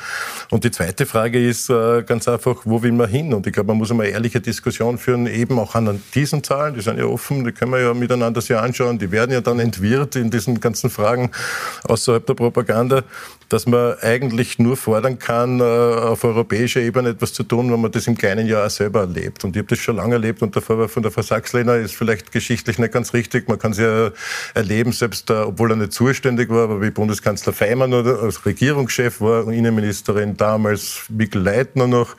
Und 0.48 0.64
die 0.64 0.70
zweite 0.70 1.04
Frage 1.04 1.46
ist, 1.46 1.68
äh, 1.68 1.97
ganz 2.02 2.28
einfach, 2.28 2.62
wo 2.64 2.82
will 2.82 2.92
man 2.92 3.08
hin? 3.08 3.32
Und 3.34 3.46
ich 3.46 3.52
glaube, 3.52 3.68
man 3.68 3.78
muss 3.78 3.90
eine 3.90 4.06
ehrliche 4.06 4.40
Diskussion 4.40 4.98
führen, 4.98 5.26
eben 5.26 5.58
auch 5.58 5.74
an 5.74 6.02
diesen 6.14 6.42
Zahlen, 6.42 6.74
die 6.74 6.80
sind 6.80 6.98
ja 6.98 7.04
offen, 7.04 7.44
die 7.44 7.52
können 7.52 7.72
wir 7.72 7.80
ja 7.80 7.94
miteinander 7.94 8.40
sich 8.40 8.56
anschauen, 8.56 8.98
die 8.98 9.10
werden 9.10 9.32
ja 9.32 9.40
dann 9.40 9.58
entwirrt 9.58 10.16
in 10.16 10.30
diesen 10.30 10.60
ganzen 10.60 10.90
Fragen 10.90 11.30
außerhalb 11.84 12.26
der 12.26 12.34
Propaganda 12.34 13.02
dass 13.48 13.66
man 13.66 13.94
eigentlich 14.00 14.58
nur 14.58 14.76
fordern 14.76 15.18
kann, 15.18 15.60
äh, 15.60 15.62
auf 15.62 16.24
europäischer 16.24 16.80
Ebene 16.80 17.10
etwas 17.10 17.32
zu 17.32 17.42
tun, 17.42 17.72
wenn 17.72 17.80
man 17.80 17.90
das 17.90 18.06
im 18.06 18.16
kleinen 18.16 18.46
Jahr 18.46 18.68
selber 18.68 19.00
erlebt. 19.00 19.44
Und 19.44 19.56
ich 19.56 19.60
habe 19.60 19.68
das 19.68 19.78
schon 19.78 19.96
lange 19.96 20.14
erlebt 20.14 20.42
und 20.42 20.54
der 20.54 20.62
Vorwurf 20.62 20.92
von 20.92 21.02
der 21.02 21.12
Frau 21.12 21.22
Sachslehner 21.22 21.76
ist 21.76 21.94
vielleicht 21.94 22.30
geschichtlich 22.30 22.78
nicht 22.78 22.92
ganz 22.92 23.14
richtig. 23.14 23.48
Man 23.48 23.58
kann 23.58 23.72
es 23.72 23.78
ja 23.78 24.10
erleben, 24.54 24.92
selbst 24.92 25.30
da, 25.30 25.46
obwohl 25.46 25.70
er 25.70 25.76
nicht 25.76 25.92
zuständig 25.92 26.50
war, 26.50 26.64
aber 26.64 26.82
wie 26.82 26.90
Bundeskanzler 26.90 27.52
Feimann 27.52 27.94
oder 27.94 28.20
als 28.20 28.44
Regierungschef 28.44 29.20
war, 29.20 29.46
und 29.46 29.54
Innenministerin 29.54 30.36
damals 30.36 31.04
Mikkel 31.08 31.42
Leitner 31.42 31.86
noch, 31.86 32.16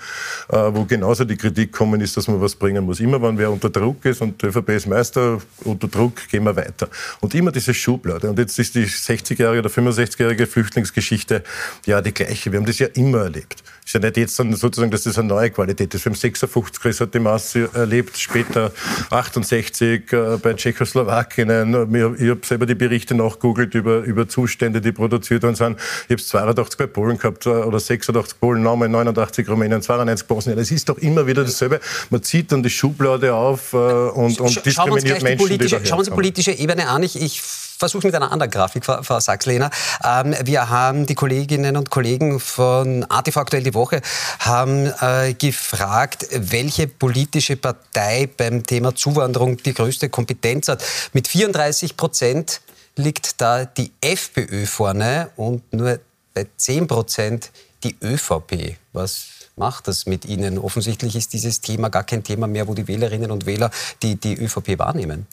äh, 0.49 0.57
wo 0.57 0.85
genauso 0.85 1.25
die 1.25 1.37
Kritik 1.37 1.71
kommen 1.71 2.01
ist, 2.01 2.17
dass 2.17 2.27
man 2.27 2.41
was 2.41 2.55
bringen 2.55 2.85
muss. 2.85 2.99
Immer 2.99 3.21
wenn 3.21 3.37
wer 3.37 3.51
unter 3.51 3.69
Druck 3.69 4.03
ist 4.05 4.21
und 4.21 4.41
der 4.41 4.49
ÖVP 4.49 4.69
ist 4.69 4.87
Meister, 4.87 5.39
unter 5.63 5.87
Druck 5.87 6.27
gehen 6.29 6.43
wir 6.43 6.55
weiter. 6.55 6.87
Und 7.19 7.35
immer 7.35 7.51
diese 7.51 7.73
Schublade. 7.73 8.29
Und 8.29 8.39
jetzt 8.39 8.57
ist 8.57 8.73
die 8.73 8.85
60-jährige 8.85 9.59
oder 9.59 9.69
65-jährige 9.69 10.47
Flüchtlingsgeschichte 10.47 11.18
Geschichte 11.19 11.43
ja 11.85 12.01
die 12.01 12.13
gleiche. 12.13 12.51
Wir 12.51 12.59
haben 12.59 12.65
das 12.65 12.79
ja 12.79 12.87
immer 12.93 13.23
erlebt. 13.23 13.63
Ist 13.85 13.93
ja 13.93 13.99
nicht 13.99 14.17
jetzt 14.17 14.35
sozusagen, 14.35 14.91
dass 14.91 15.03
das 15.03 15.17
eine 15.17 15.27
neue 15.27 15.49
Qualität 15.49 15.93
ist. 15.93 16.05
Wir 16.05 16.11
haben 16.11 16.17
56 16.17 16.79
Chris 16.79 16.97
de 16.97 17.21
Maas 17.21 17.55
erlebt, 17.55 18.17
später 18.17 18.71
68 19.09 20.13
äh, 20.13 20.37
bei 20.41 20.53
Tschechoslowakien. 20.53 21.49
Ich 21.49 22.29
habe 22.29 22.39
selber 22.45 22.65
die 22.65 22.75
Berichte 22.75 23.15
nachgoogelt 23.15 23.73
über, 23.73 24.01
über 24.01 24.27
Zustände, 24.27 24.79
die 24.79 24.91
produziert 24.91 25.43
worden 25.43 25.55
sind. 25.55 25.79
Ich 26.07 26.11
habe 26.11 26.21
82 26.21 26.77
bei 26.77 26.87
Polen 26.87 27.17
gehabt 27.17 27.45
äh, 27.45 27.49
oder 27.49 27.79
86 27.79 28.39
Polen, 28.39 28.61
nochmal 28.61 28.89
89 28.89 29.49
Rumänien, 29.49 29.81
92 29.81 30.27
Bosnien. 30.27 30.57
Es 30.59 30.71
ist 30.71 30.87
doch 30.87 30.97
immer 30.99 31.25
wieder 31.25 31.43
dasselbe. 31.43 31.79
Man 32.11 32.21
zieht 32.21 32.51
dann 32.51 32.61
die 32.61 32.69
Schublade 32.69 33.33
auf 33.33 33.73
äh, 33.73 33.77
und, 33.77 34.39
und 34.39 34.65
diskriminiert 34.65 35.23
Menschen, 35.23 35.57
die 35.57 35.69
Schauen 35.69 35.83
wir 35.83 35.97
uns 35.97 36.07
die 36.07 36.13
politische 36.13 36.51
Ebene 36.51 36.87
an. 36.87 37.03
Ich, 37.03 37.19
ich 37.19 37.41
versuche 37.79 38.07
mit 38.07 38.15
einer 38.15 38.31
anderen 38.31 38.51
Grafik, 38.51 38.85
Frau 38.85 39.19
Sachs-Lehner. 39.19 39.71
Ähm, 40.03 40.35
wir 40.43 40.69
haben 40.69 41.05
die 41.05 41.15
Kolleginnen 41.15 41.77
und 41.77 41.89
Kollegen 41.89 42.39
von 42.39 43.05
ATV 43.09 43.37
Aktuell 43.37 43.63
die 43.63 43.73
Woche 43.73 44.01
haben 44.39 44.91
äh, 44.99 45.33
gefragt, 45.33 46.27
welche 46.31 46.87
politische 46.87 47.55
Partei 47.55 48.27
beim 48.35 48.63
Thema 48.63 48.93
Zuwanderung 48.93 49.57
die 49.57 49.73
größte 49.73 50.09
Kompetenz 50.09 50.67
hat. 50.67 50.83
Mit 51.13 51.29
34 51.29 51.95
Prozent 51.95 52.61
liegt 52.97 53.39
da 53.39 53.63
die 53.63 53.91
FPÖ 54.01 54.65
vorne 54.65 55.29
und 55.37 55.71
nur 55.71 55.99
bei 56.33 56.47
10 56.57 56.87
Prozent 56.87 57.51
die 57.85 57.95
ÖVP. 58.03 58.75
Was 58.91 59.27
macht 59.55 59.87
das 59.87 60.05
mit 60.05 60.25
Ihnen? 60.25 60.57
Offensichtlich 60.57 61.15
ist 61.15 61.31
dieses 61.31 61.61
Thema 61.61 61.87
gar 61.89 62.03
kein 62.03 62.23
Thema 62.23 62.47
mehr, 62.47 62.67
wo 62.67 62.73
die 62.73 62.87
Wählerinnen 62.87 63.31
und 63.31 63.45
Wähler 63.45 63.71
die, 64.03 64.17
die 64.17 64.35
ÖVP 64.35 64.77
wahrnehmen. 64.77 65.27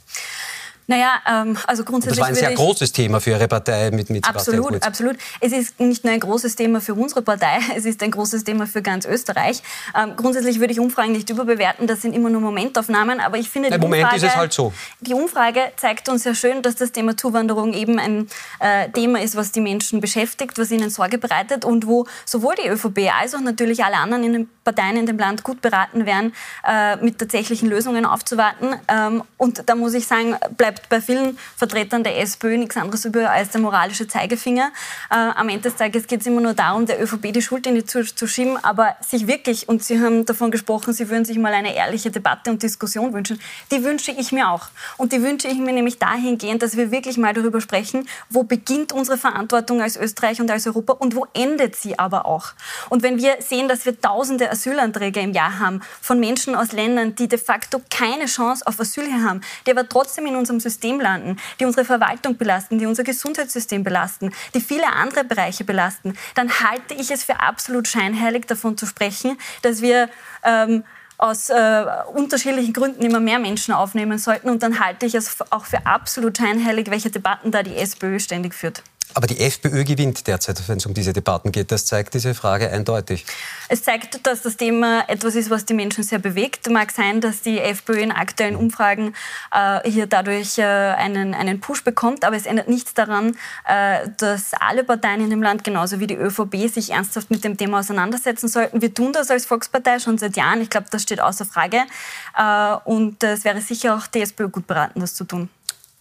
Naja, 0.89 1.15
ähm, 1.29 1.59
also 1.67 1.83
grundsätzlich. 1.83 2.19
Das 2.19 2.23
war 2.23 2.29
ein 2.29 2.35
sehr 2.35 2.53
großes 2.53 2.93
Thema 2.93 3.21
für 3.21 3.31
Ihre 3.31 3.49
Partei 3.49 3.91
mit, 3.91 4.09
mit 4.09 4.25
Absolut, 4.25 4.67
Sebastian 4.67 4.83
absolut. 4.83 5.17
Es 5.41 5.53
ist 5.53 5.81
nicht 5.81 6.05
nur 6.05 6.13
ein 6.13 6.21
großes 6.21 6.55
Thema 6.55 6.81
für 6.81 6.95
unsere 6.95 7.23
Partei, 7.23 7.59
es 7.77 7.85
ist 7.85 8.03
ein 8.03 8.11
großes 8.13 8.45
Thema 8.45 8.67
für 8.67 8.83
ganz 8.83 9.05
Österreich. 9.05 9.63
Ähm, 9.97 10.15
grundsätzlich 10.17 10.61
würde 10.61 10.73
ich 10.73 10.81
Umfragen 10.81 11.13
nicht 11.13 11.29
überbewerten, 11.29 11.87
das 11.87 12.03
sind 12.03 12.15
immer 12.15 12.31
nur 12.31 12.41
Momentaufnahmen, 12.41 13.19
aber 13.19 13.39
ich 13.39 13.49
finde, 13.49 13.71
die, 13.71 13.79
Moment 13.79 14.05
Umfrage, 14.05 14.17
ist 14.17 14.31
es 14.31 14.37
halt 14.37 14.53
so. 14.53 14.73
die 15.01 15.15
Umfrage 15.15 15.61
zeigt 15.77 16.09
uns 16.09 16.23
sehr 16.23 16.35
schön, 16.35 16.63
dass 16.63 16.77
das 16.77 16.93
Thema 16.93 17.17
Zuwanderung 17.17 17.73
eben 17.75 17.99
ein 17.99 18.29
äh, 18.61 18.89
Thema 18.91 19.21
ist, 19.21 19.35
was 19.35 19.51
die 19.51 19.61
Menschen 19.61 20.01
beschäftigt, 20.01 20.57
was 20.59 20.71
ihnen 20.71 20.91
Sorge 20.91 21.19
bereitet 21.19 21.65
und 21.65 21.87
wo 21.87 22.07
sowohl 22.25 22.55
die 22.63 22.69
ÖVP 22.69 23.13
als 23.21 23.35
auch 23.35 23.41
natürlich 23.41 23.85
alle 23.85 23.97
anderen 23.97 24.23
in 24.23 24.33
den 24.33 24.51
Parteien 24.65 24.97
in 24.97 25.07
dem 25.07 25.19
Land 25.19 25.43
gut 25.43 25.61
beraten 25.63 26.07
wären, 26.07 26.33
äh, 26.67 26.97
mit 26.97 27.19
tatsächlichen 27.19 27.69
Lösungen 27.69 28.05
aufzuwarten. 28.05 28.75
Ähm, 28.89 29.23
und 29.37 29.63
da 29.67 29.75
muss 29.75 29.95
ich 29.95 30.07
sagen, 30.07 30.37
bleibt 30.57 30.76
bei 30.89 31.01
vielen 31.01 31.39
Vertretern 31.57 32.05
der 32.05 32.21
SPÖ 32.21 32.57
nichts 32.57 32.77
anderes 32.77 33.05
über 33.05 33.31
als 33.31 33.51
der 33.51 33.61
moralische 33.61 34.07
Zeigefinger. 34.07 34.73
Äh, 35.11 35.15
am 35.15 35.49
Ende 35.49 35.63
des 35.63 35.77
Tages 35.77 36.07
geht 36.07 36.21
es 36.21 36.27
immer 36.27 36.41
nur 36.41 36.55
darum, 36.55 36.87
der 36.87 37.03
ÖVP 37.03 37.33
die 37.33 37.43
Schuld 37.43 37.67
in 37.67 37.75
die 37.75 37.83
Tür 37.83 38.05
zu 38.07 38.27
schieben, 38.27 38.57
aber 38.63 38.97
sich 39.01 39.27
wirklich, 39.27 39.69
und 39.69 39.83
Sie 39.83 40.01
haben 40.01 40.25
davon 40.25 40.51
gesprochen, 40.51 40.93
Sie 40.93 41.09
würden 41.09 41.25
sich 41.25 41.39
mal 41.39 41.53
eine 41.53 41.75
ehrliche 41.75 42.11
Debatte 42.11 42.51
und 42.51 42.63
Diskussion 42.63 43.13
wünschen, 43.13 43.41
die 43.71 43.83
wünsche 43.83 44.13
ich 44.13 44.33
mir 44.33 44.51
auch. 44.51 44.69
Und 44.97 45.13
die 45.13 45.23
wünsche 45.23 45.49
ich 45.49 45.59
mir 45.59 45.73
nämlich 45.73 45.99
dahingehend, 45.99 46.63
dass 46.63 46.77
wir 46.77 46.91
wirklich 46.91 47.19
mal 47.19 47.35
darüber 47.35 47.61
sprechen, 47.61 48.09
wo 48.31 48.43
beginnt 48.43 48.93
unsere 48.93 49.19
Verantwortung 49.19 49.83
als 49.83 49.97
Österreich 49.97 50.41
und 50.41 50.51
als 50.51 50.67
Europa 50.67 50.95
und 50.95 51.15
wo 51.15 51.27
endet 51.35 51.77
sie 51.77 51.99
aber 51.99 52.27
auch. 52.27 52.53
Und 52.89 53.03
wenn 53.03 53.19
wir 53.19 53.37
sehen, 53.41 53.69
dass 53.69 53.85
wir 53.85 54.01
tausende 54.01 54.51
Asylanträge 54.51 55.21
im 55.21 55.33
Jahr 55.33 55.59
haben 55.59 55.81
von 56.01 56.21
Menschen 56.21 56.55
aus 56.55 56.73
Ländern, 56.73 57.15
die 57.15 57.29
de 57.29 57.39
facto 57.39 57.81
keine 57.91 58.27
Chance 58.27 58.67
auf 58.67 58.79
Asyl 58.81 59.07
hier 59.07 59.23
haben, 59.23 59.41
die 59.67 59.71
aber 59.71 59.89
trotzdem 59.89 60.27
in 60.27 60.37
unserem 60.37 60.61
System 60.67 61.01
landen, 61.01 61.37
die 61.61 61.65
unsere 61.65 61.85
Verwaltung 61.85 62.37
belasten, 62.37 62.79
die 62.79 62.87
unser 62.87 63.05
Gesundheitssystem 63.05 63.85
belasten, 63.85 64.33
die 64.55 64.61
viele 64.61 64.93
andere 64.93 65.25
Bereiche 65.25 65.65
belasten, 65.65 66.17
dann 66.35 66.49
halte 66.61 66.95
ich 66.95 67.11
es 67.11 67.23
für 67.23 67.41
absolut 67.41 67.87
scheinheilig 67.87 68.47
davon 68.47 68.77
zu 68.77 68.87
sprechen, 68.87 69.39
dass 69.63 69.81
wir 69.81 70.09
ähm, 70.43 70.83
aus 71.19 71.51
äh, 71.51 71.85
unterschiedlichen 72.15 72.73
Gründen 72.73 73.03
immer 73.05 73.21
mehr 73.21 73.39
Menschen 73.39 73.73
aufnehmen 73.73 74.19
sollten. 74.19 74.51
Und 74.51 74.63
dann 74.63 74.81
halte 74.81 75.07
ich 75.07 75.15
es 75.15 75.37
auch 75.51 75.65
für 75.65 75.87
absolut 75.87 76.37
scheinheilig, 76.37 76.91
welche 76.91 77.11
Debatten 77.11 77.51
da 77.51 77.63
die 77.63 77.77
SPÖ 77.77 78.19
ständig 78.19 78.55
führt. 78.55 78.83
Aber 79.15 79.27
die 79.27 79.41
FPÖ 79.41 79.85
gewinnt 79.85 80.27
derzeit, 80.27 80.61
wenn 80.69 80.77
es 80.77 80.87
um 80.87 80.93
diese 80.93 81.13
Debatten 81.13 81.51
geht. 81.51 81.73
Das 81.73 81.87
zeigt 81.87 82.15
diese 82.15 82.35
Frage 82.35 82.71
eindeutig. 82.71 83.25
Es 83.69 83.83
zeigt, 83.83 84.27
dass 84.27 84.43
das 84.43 84.57
Thema 84.57 85.09
etwas 85.09 85.35
ist, 85.35 85.49
was 85.49 85.65
die 85.65 85.75
Menschen 85.75 86.05
sehr 86.05 86.19
bewegt. 86.19 86.69
Mag 86.69 86.91
sein, 86.91 87.21
dass 87.21 87.41
die 87.41 87.59
FPÖ 87.59 88.01
in 88.01 88.13
aktuellen 88.13 88.57
Umfragen 88.57 89.15
äh, 89.53 89.91
hier 89.91 90.07
dadurch 90.07 90.59
äh, 90.59 90.63
einen, 90.63 91.35
einen 91.35 91.61
Push 91.61 91.83
bekommt, 91.83 92.25
aber 92.25 92.37
es 92.37 92.47
ändert 92.47 92.69
nichts 92.69 92.95
daran, 92.95 93.37
äh, 93.67 94.09
dass 94.19 94.53
alle 94.61 94.85
Parteien 94.85 95.23
in 95.23 95.31
dem 95.31 95.43
Land, 95.43 95.65
genauso 95.65 95.99
wie 95.99 96.07
die 96.07 96.17
ÖVP, 96.17 96.69
sich 96.69 96.91
ernsthaft 96.91 97.31
mit 97.31 97.43
dem 97.43 97.57
Thema 97.57 97.81
auseinandersetzen 97.81 98.49
sollten. 98.49 98.83
Wir 98.83 98.93
tun 98.93 99.13
das 99.13 99.31
als 99.31 99.47
Volkspartei 99.47 99.99
schon 99.99 100.19
seit 100.19 100.37
Jahren. 100.37 100.61
Ich 100.61 100.71
glaube, 100.71 100.87
das 100.91 101.03
steht 101.03 101.21
außer 101.21 101.47
Frage. 101.47 101.83
Äh, 102.37 102.77
und 102.85 103.23
es 103.23 103.45
wäre 103.45 103.61
sicher 103.61 103.97
auch 103.97 104.07
die 104.07 104.21
SPÖ 104.21 104.49
gut 104.49 104.67
beraten, 104.67 105.01
das 105.01 105.15
zu 105.15 105.25
tun. 105.25 105.49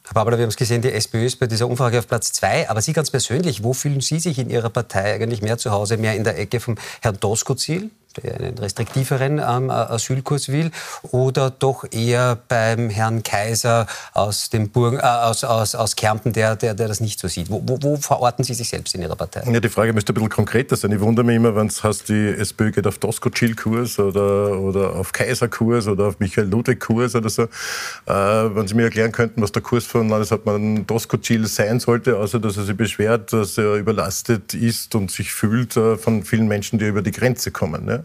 Herr 0.07 0.13
Babler, 0.13 0.37
wir 0.37 0.43
haben 0.43 0.49
es 0.49 0.55
gesehen, 0.55 0.83
die 0.83 0.91
SPÖ 0.91 1.25
ist 1.25 1.39
bei 1.39 1.47
dieser 1.47 1.67
Umfrage 1.67 1.97
auf 1.97 2.07
Platz 2.07 2.31
zwei. 2.31 2.69
Aber 2.69 2.79
Sie 2.79 2.93
ganz 2.93 3.09
persönlich, 3.09 3.63
wo 3.63 3.73
fühlen 3.73 4.01
Sie 4.01 4.19
sich 4.19 4.37
in 4.37 4.51
Ihrer 4.51 4.69
Partei 4.69 5.15
eigentlich 5.15 5.41
mehr 5.41 5.57
zu 5.57 5.71
Hause? 5.71 5.97
Mehr 5.97 6.15
in 6.15 6.23
der 6.23 6.37
Ecke 6.37 6.59
vom 6.59 6.77
Herrn 7.01 7.19
Doskozil, 7.19 7.89
einen 8.23 8.57
restriktiveren 8.57 9.39
ähm, 9.39 9.69
Asylkurs 9.69 10.49
will, 10.49 10.71
oder 11.11 11.49
doch 11.49 11.85
eher 11.91 12.37
beim 12.47 12.89
Herrn 12.89 13.23
Kaiser 13.23 13.87
aus, 14.13 14.49
dem 14.49 14.69
Burg, 14.69 14.95
äh, 14.95 15.05
aus, 15.05 15.43
aus, 15.43 15.75
aus 15.75 15.95
Kärnten, 15.95 16.33
der, 16.33 16.55
der, 16.55 16.73
der 16.73 16.87
das 16.87 16.99
nicht 16.99 17.19
so 17.19 17.27
sieht? 17.27 17.49
Wo, 17.49 17.61
wo, 17.65 17.77
wo, 17.81 17.97
verorten 17.97 18.43
Sie 18.43 18.53
sich 18.53 18.69
selbst 18.69 18.95
in 18.95 19.01
Ihrer 19.01 19.15
Partei? 19.15 19.43
Ja, 19.51 19.59
die 19.59 19.69
Frage 19.69 19.93
müsste 19.93 20.11
ein 20.11 20.15
bisschen 20.15 20.29
konkreter 20.29 20.75
sein. 20.75 20.91
Ich 20.91 20.99
wundere 20.99 21.25
mich 21.25 21.35
immer, 21.35 21.55
wenn 21.55 21.67
es 21.67 21.83
heißt, 21.83 22.09
die 22.09 22.29
SPÖ 22.29 22.71
geht 22.71 22.87
auf 22.87 22.97
Doskozil-Kurs 22.97 23.99
oder, 23.99 24.59
oder 24.59 24.95
auf 24.95 25.11
Kaiser-Kurs 25.11 25.87
oder 25.87 26.05
auf 26.05 26.19
Michael 26.19 26.47
Ludwig-Kurs 26.47 27.15
oder 27.15 27.29
so. 27.29 27.43
Äh, 27.43 27.47
wenn 28.07 28.67
Sie 28.67 28.75
mir 28.75 28.83
erklären 28.83 29.11
könnten, 29.11 29.41
was 29.41 29.51
der 29.51 29.61
Kurs 29.61 29.85
von 29.85 30.09
Landeshauptmann 30.09 30.85
Doskozil 30.87 31.47
sein 31.47 31.79
sollte, 31.79 32.17
außer 32.17 32.39
dass 32.39 32.57
er 32.57 32.63
sich 32.63 32.77
beschwert, 32.77 33.33
dass 33.33 33.57
er 33.57 33.75
überlastet 33.75 34.53
ist 34.53 34.95
und 34.95 35.11
sich 35.11 35.31
fühlt 35.31 35.75
äh, 35.77 35.97
von 35.97 36.23
vielen 36.23 36.47
Menschen, 36.47 36.79
die 36.79 36.85
über 36.85 37.01
die 37.01 37.11
Grenze 37.11 37.51
kommen. 37.51 37.85
Ne? 37.85 38.04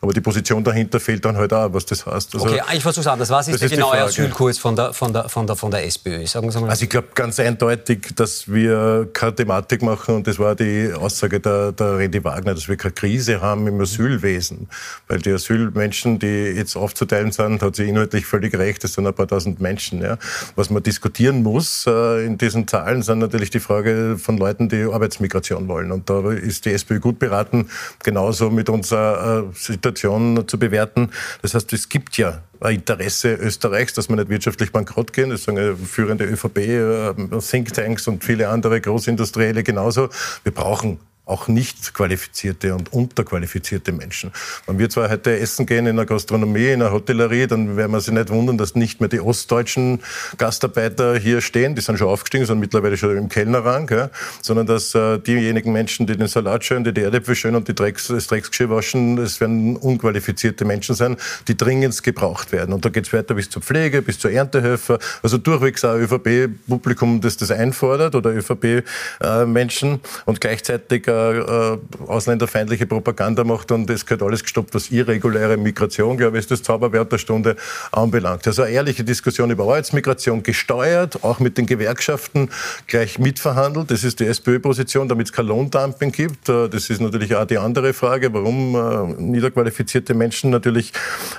Aber 0.00 0.12
die 0.12 0.20
Position 0.20 0.62
dahinter 0.62 1.00
fehlt 1.00 1.24
dann 1.24 1.36
halt 1.36 1.52
auch, 1.52 1.72
was 1.72 1.84
das 1.84 2.06
heißt. 2.06 2.34
Also, 2.34 2.46
okay, 2.46 2.60
ich 2.72 2.82
versuche 2.82 3.00
es 3.00 3.06
anders. 3.06 3.30
Was 3.30 3.48
ist 3.48 3.60
der 3.60 3.68
genaue 3.68 4.00
Asylkurs 4.00 4.58
von 4.58 4.76
der, 4.76 4.92
von, 4.92 5.12
der, 5.12 5.28
von, 5.28 5.46
der, 5.46 5.56
von 5.56 5.70
der 5.70 5.84
SPÖ? 5.86 6.24
Sagen 6.26 6.50
Sie 6.50 6.60
mal. 6.60 6.70
Also 6.70 6.84
ich 6.84 6.90
glaube 6.90 7.08
ganz 7.14 7.40
eindeutig, 7.40 8.14
dass 8.14 8.48
wir 8.48 9.08
keine 9.12 9.34
Thematik 9.34 9.82
machen, 9.82 10.16
und 10.16 10.26
das 10.26 10.38
war 10.38 10.54
die 10.54 10.92
Aussage 10.92 11.40
der, 11.40 11.72
der 11.72 11.98
Randy 11.98 12.22
Wagner, 12.22 12.54
dass 12.54 12.68
wir 12.68 12.76
keine 12.76 12.92
Krise 12.92 13.40
haben 13.40 13.66
im 13.66 13.80
Asylwesen. 13.80 14.68
Weil 15.08 15.18
die 15.18 15.32
Asylmenschen, 15.32 16.18
die 16.18 16.26
jetzt 16.26 16.76
aufzuteilen 16.76 17.32
sind, 17.32 17.62
hat 17.62 17.74
sie 17.74 17.88
inhaltlich 17.88 18.24
völlig 18.24 18.56
recht, 18.56 18.84
das 18.84 18.92
sind 18.92 19.06
ein 19.06 19.14
paar 19.14 19.26
tausend 19.26 19.60
Menschen. 19.60 20.00
Ja. 20.00 20.16
Was 20.54 20.70
man 20.70 20.82
diskutieren 20.82 21.42
muss 21.42 21.86
äh, 21.86 22.24
in 22.24 22.38
diesen 22.38 22.68
Zahlen, 22.68 23.02
sind 23.02 23.18
natürlich 23.18 23.50
die 23.50 23.60
Frage 23.60 24.16
von 24.18 24.38
Leuten, 24.38 24.68
die 24.68 24.84
Arbeitsmigration 24.84 25.66
wollen. 25.66 25.90
Und 25.90 26.08
da 26.08 26.30
ist 26.30 26.66
die 26.66 26.72
SPÖ 26.72 27.00
gut 27.00 27.18
beraten, 27.18 27.68
genauso 28.04 28.50
mit 28.50 28.68
unserer 28.68 29.46
Situation 29.88 30.46
zu 30.46 30.58
bewerten. 30.58 31.10
Das 31.42 31.54
heißt, 31.54 31.72
es 31.72 31.88
gibt 31.88 32.16
ja 32.18 32.42
ein 32.60 32.76
Interesse 32.76 33.34
Österreichs, 33.34 33.94
dass 33.94 34.08
wir 34.08 34.16
nicht 34.16 34.28
wirtschaftlich 34.28 34.72
bankrott 34.72 35.12
gehen. 35.12 35.30
Das 35.30 35.44
sagen 35.44 35.76
führende 35.76 36.24
ÖVP, 36.24 36.58
äh, 36.58 37.14
Thinktanks 37.40 38.08
und 38.08 38.24
viele 38.24 38.48
andere 38.48 38.80
Großindustrielle 38.80 39.62
genauso. 39.62 40.08
Wir 40.42 40.52
brauchen 40.52 40.98
auch 41.28 41.48
nicht 41.48 41.94
qualifizierte 41.94 42.74
und 42.74 42.92
unterqualifizierte 42.92 43.92
Menschen. 43.92 44.32
Wenn 44.66 44.78
wir 44.78 44.88
zwar 44.88 45.10
heute 45.10 45.38
essen 45.38 45.66
gehen 45.66 45.86
in 45.86 45.96
der 45.96 46.06
Gastronomie, 46.06 46.68
in 46.68 46.80
der 46.80 46.92
Hotellerie, 46.92 47.46
dann 47.46 47.76
werden 47.76 47.92
wir 47.92 48.00
sich 48.00 48.14
nicht 48.14 48.30
wundern, 48.30 48.56
dass 48.56 48.74
nicht 48.74 49.00
mehr 49.00 49.08
die 49.08 49.20
ostdeutschen 49.20 50.00
Gastarbeiter 50.38 51.16
hier 51.18 51.40
stehen, 51.40 51.74
die 51.74 51.82
sind 51.82 51.98
schon 51.98 52.08
aufgestiegen, 52.08 52.46
sind 52.46 52.60
mittlerweile 52.60 52.96
schon 52.96 53.16
im 53.16 53.28
Kellnerrang, 53.28 53.88
ja, 53.90 54.10
sondern 54.40 54.66
dass 54.66 54.94
äh, 54.94 55.18
diejenigen 55.18 55.72
Menschen, 55.72 56.06
die 56.06 56.16
den 56.16 56.28
Salat 56.28 56.64
schön, 56.64 56.84
die 56.84 56.94
die 56.94 57.02
Erdäpfel 57.02 57.34
schön 57.34 57.54
und 57.54 57.68
die 57.68 57.74
Drecks, 57.74 58.08
das 58.08 58.26
Drecksgeschirr 58.26 58.70
waschen, 58.70 59.16
das 59.16 59.40
werden 59.40 59.76
unqualifizierte 59.76 60.64
Menschen 60.64 60.94
sein, 60.94 61.16
die 61.46 61.56
dringend 61.56 62.02
gebraucht 62.02 62.52
werden. 62.52 62.72
Und 62.72 62.84
da 62.84 62.88
geht 62.88 63.06
es 63.06 63.12
weiter 63.12 63.34
bis 63.34 63.50
zur 63.50 63.62
Pflege, 63.62 64.02
bis 64.02 64.18
zur 64.18 64.30
Erntehelfer, 64.30 64.98
also 65.22 65.36
durchwegs 65.38 65.84
auch 65.84 65.94
ÖVP-Publikum, 65.94 67.20
das 67.20 67.36
das 67.36 67.50
einfordert 67.50 68.14
oder 68.14 68.30
ÖVP-Menschen 68.30 69.94
äh, 69.94 69.98
und 70.26 70.40
gleichzeitig 70.40 71.06
äh, 71.06 71.17
äh, 71.18 71.78
ausländerfeindliche 72.06 72.86
Propaganda 72.86 73.44
macht 73.44 73.72
und 73.72 73.88
das 73.88 74.06
gehört 74.06 74.22
alles 74.22 74.42
gestoppt, 74.42 74.74
was 74.74 74.90
irreguläre 74.90 75.56
Migration, 75.56 76.16
glaube 76.16 76.38
ich, 76.38 76.44
ist 76.44 76.50
das 76.50 76.62
Zauberwert 76.62 77.12
der 77.12 77.18
Stunde 77.18 77.56
anbelangt. 77.92 78.46
Also 78.46 78.62
eine 78.62 78.72
ehrliche 78.72 79.04
Diskussion 79.04 79.50
über 79.50 79.64
Arbeitsmigration 79.64 80.42
gesteuert, 80.42 81.24
auch 81.24 81.40
mit 81.40 81.58
den 81.58 81.66
Gewerkschaften 81.66 82.50
gleich 82.86 83.18
mitverhandelt. 83.18 83.90
Das 83.90 84.04
ist 84.04 84.20
die 84.20 84.26
SPÖ-Position, 84.26 85.08
damit 85.08 85.26
es 85.26 85.32
kein 85.32 85.46
Lohndumping 85.46 86.12
gibt. 86.12 86.48
Äh, 86.48 86.68
das 86.68 86.90
ist 86.90 87.00
natürlich 87.00 87.34
auch 87.34 87.46
die 87.46 87.58
andere 87.58 87.92
Frage, 87.92 88.32
warum 88.32 88.74
äh, 88.74 89.20
niederqualifizierte 89.20 90.14
Menschen 90.14 90.50
natürlich 90.50 90.92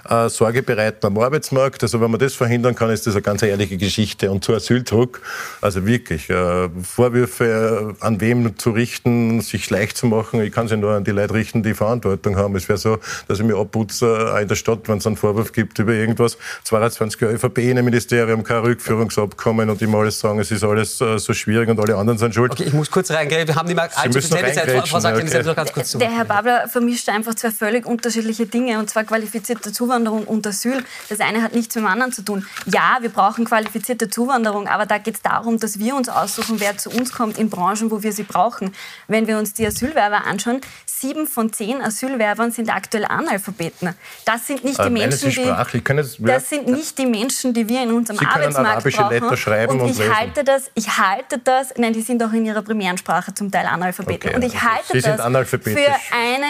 äh, 0.09 0.29
Sorge 0.29 0.63
bereiten 0.63 1.05
am 1.05 1.17
Arbeitsmarkt. 1.17 1.83
Also 1.83 2.01
wenn 2.01 2.11
man 2.11 2.19
das 2.19 2.33
verhindern 2.33 2.75
kann, 2.75 2.89
ist 2.89 3.07
das 3.07 3.15
eine 3.15 3.21
ganz 3.21 3.41
ehrliche 3.41 3.77
Geschichte. 3.77 4.31
Und 4.31 4.43
zu 4.43 4.53
Asyldruck, 4.53 5.21
also 5.61 5.85
wirklich, 5.85 6.29
äh, 6.29 6.69
Vorwürfe 6.83 7.95
an 7.99 8.21
wem 8.21 8.57
zu 8.57 8.71
richten, 8.71 9.41
sich 9.41 9.68
sich 9.69 9.77
leicht 9.77 9.97
zu 9.97 10.07
machen. 10.07 10.41
Ich 10.41 10.51
kann 10.51 10.67
sie 10.67 10.77
nur 10.77 10.93
an 10.93 11.03
die 11.03 11.11
Leute 11.11 11.33
richten, 11.33 11.63
die 11.63 11.73
Verantwortung 11.73 12.35
haben. 12.35 12.55
Es 12.55 12.67
wäre 12.67 12.77
so, 12.77 12.97
dass 13.27 13.39
ich 13.39 13.45
mir 13.45 13.57
abputze 13.57 14.33
äh, 14.35 14.41
in 14.41 14.47
der 14.47 14.55
Stadt, 14.55 14.87
wenn 14.87 14.97
es 14.97 15.07
einen 15.07 15.15
Vorwurf 15.15 15.51
gibt 15.51 15.79
über 15.79 15.93
irgendwas. 15.93 16.37
22 16.63 17.21
Jahre 17.21 17.35
ÖVP-Innenministerium, 17.35 18.43
kein 18.43 18.59
Rückführungsabkommen 18.59 19.69
und 19.69 19.81
immer 19.81 19.99
alles 19.99 20.19
sagen, 20.19 20.39
es 20.39 20.51
ist 20.51 20.63
alles 20.63 20.99
äh, 21.01 21.17
so 21.17 21.33
schwierig 21.33 21.69
und 21.69 21.79
alle 21.79 21.95
anderen 21.95 22.17
sind 22.17 22.33
schuld. 22.33 22.51
Okay, 22.51 22.63
ich 22.63 22.73
muss 22.73 22.89
kurz 22.89 23.11
reingehen. 23.11 23.47
Wir 23.47 23.55
haben 23.55 23.67
nicht 23.67 23.75
mehr 23.75 23.89
allzu 23.95 24.19
viel 24.19 24.29
Zeit. 24.29 24.87
Frau 24.87 24.99
Sackling, 24.99 25.27
okay. 25.27 25.43
noch 25.43 25.55
ganz 25.55 25.71
kurz 25.71 25.91
zu. 25.91 25.97
Der 25.97 26.11
Herr 26.11 26.25
Babler 26.25 26.67
vermischt 26.67 27.07
einfach 27.09 27.35
zwei 27.35 27.51
völlig 27.51 27.85
unterschiedliche 27.85 28.45
Dinge, 28.45 28.79
und 28.79 28.89
zwar 28.89 29.03
qualifizierte 29.03 29.71
Zuwanderung 29.71 30.23
und 30.23 30.45
Asyl. 30.47 30.83
Das 31.09 31.19
eine 31.19 31.41
hat 31.41 31.53
nichts 31.53 31.75
mit 31.75 31.83
dem 31.83 31.87
anderen 31.87 32.11
zu 32.11 32.23
tun. 32.23 32.45
Ja, 32.65 32.97
wir 33.01 33.09
brauchen 33.09 33.45
qualifizierte 33.45 34.09
Zuwanderung, 34.09 34.67
aber 34.67 34.85
da 34.85 34.97
geht 34.97 35.15
es 35.15 35.21
darum, 35.21 35.59
dass 35.59 35.79
wir 35.79 35.95
uns 35.95 36.09
aussuchen, 36.09 36.59
wer 36.59 36.77
zu 36.77 36.89
uns 36.89 37.11
kommt 37.11 37.37
in 37.37 37.49
Branchen, 37.49 37.91
wo 37.91 38.03
wir 38.03 38.13
sie 38.13 38.23
brauchen. 38.23 38.71
Wenn 39.07 39.27
wir 39.27 39.37
uns 39.37 39.53
die 39.59 39.67
Asylwerber 39.67 40.25
anschauen, 40.25 40.61
sieben 40.85 41.27
von 41.27 41.53
zehn 41.53 41.81
Asylwerbern 41.81 42.51
sind 42.51 42.73
aktuell 42.73 43.05
Analphabeten. 43.05 43.95
Das 44.25 44.47
sind 44.47 44.63
nicht 44.63 44.83
die 44.83 44.89
Menschen, 44.89 45.29
die, 45.29 46.25
das 46.25 46.49
sind 46.49 46.67
nicht 46.67 46.97
die 46.97 47.05
Menschen, 47.05 47.53
die 47.53 47.67
wir 47.67 47.83
in 47.83 47.93
unserem 47.93 48.19
sie 48.19 48.25
Arbeitsmarkt 48.25 48.83
brauchen. 48.83 49.09
Letter 49.09 49.37
schreiben 49.37 49.79
und, 49.79 49.89
ich 49.89 49.99
und 49.99 50.15
halte 50.15 50.43
das, 50.43 50.71
ich 50.75 50.97
halte 50.97 51.39
das, 51.39 51.73
nein, 51.77 51.93
die 51.93 52.01
sind 52.01 52.23
auch 52.23 52.33
in 52.33 52.45
ihrer 52.45 52.61
primären 52.61 52.97
Sprache 52.97 53.33
zum 53.33 53.51
Teil 53.51 53.65
Analphabeten. 53.65 54.29
Okay, 54.29 54.35
und 54.35 54.43
ich 54.43 54.61
halte 54.61 54.99
das 55.01 55.21
für 55.61 55.95
eine 56.11 56.45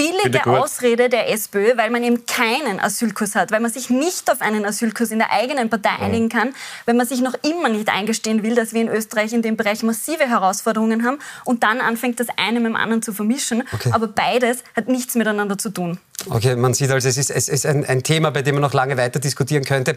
billige 0.00 0.46
Ausrede 0.46 1.08
der 1.08 1.30
SPÖ, 1.30 1.76
weil 1.76 1.90
man 1.90 2.02
eben 2.02 2.24
keinen 2.26 2.80
Asylkurs 2.80 3.34
hat, 3.34 3.52
weil 3.52 3.60
man 3.60 3.70
sich 3.70 3.90
nicht 3.90 4.30
auf 4.30 4.40
einen 4.40 4.64
Asylkurs 4.64 5.10
in 5.10 5.18
der 5.18 5.30
eigenen 5.32 5.68
Partei 5.68 5.96
mhm. 5.98 6.04
einigen 6.04 6.28
kann, 6.28 6.54
weil 6.86 6.94
man 6.94 7.06
sich 7.06 7.20
noch 7.20 7.34
immer 7.42 7.68
nicht 7.68 7.88
eingestehen 7.88 8.42
will, 8.42 8.54
dass 8.54 8.72
wir 8.72 8.80
in 8.80 8.88
Österreich 8.88 9.32
in 9.32 9.42
dem 9.42 9.56
Bereich 9.56 9.82
massive 9.82 10.28
Herausforderungen 10.28 11.04
haben 11.04 11.18
und 11.44 11.62
dann 11.62 11.80
anfängt 11.80 12.20
das 12.20 12.28
eine 12.36 12.60
mit 12.60 12.70
dem 12.70 12.76
anderen 12.76 13.02
zu 13.02 13.12
vermischen. 13.12 13.62
Okay. 13.72 13.90
Aber 13.92 14.08
beides 14.08 14.58
hat 14.74 14.88
nichts 14.88 15.14
miteinander 15.14 15.58
zu 15.58 15.70
tun. 15.70 15.98
Okay, 16.28 16.54
man 16.54 16.74
sieht 16.74 16.90
also, 16.90 17.08
es 17.08 17.16
ist, 17.16 17.30
es 17.30 17.48
ist 17.48 17.64
ein, 17.64 17.84
ein 17.86 18.02
Thema, 18.02 18.30
bei 18.30 18.42
dem 18.42 18.56
man 18.56 18.62
noch 18.62 18.74
lange 18.74 18.98
weiter 18.98 19.20
diskutieren 19.20 19.64
könnte. 19.64 19.96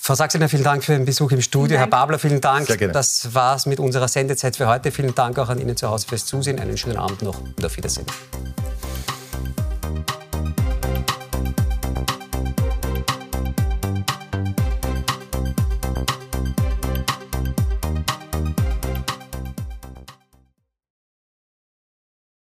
Frau 0.00 0.14
Sachsener, 0.14 0.48
vielen 0.48 0.64
Dank 0.64 0.82
für 0.82 0.92
den 0.92 1.04
Besuch 1.04 1.30
im 1.32 1.42
Studio. 1.42 1.76
Herr 1.78 1.86
Babler, 1.86 2.18
vielen 2.18 2.40
Dank. 2.40 2.66
Das 2.92 3.34
war's 3.34 3.66
mit 3.66 3.78
unserer 3.78 4.08
Sendezeit 4.08 4.56
für 4.56 4.66
heute. 4.66 4.90
Vielen 4.90 5.14
Dank 5.14 5.38
auch 5.38 5.50
an 5.50 5.60
Ihnen 5.60 5.76
zu 5.76 5.90
Hause 5.90 6.06
fürs 6.08 6.24
Zusehen. 6.24 6.58
Einen 6.58 6.78
schönen 6.78 6.96
Abend 6.96 7.20
noch 7.20 7.42
und 7.42 7.64
auf 7.64 7.76
Wiedersehen. 7.76 8.06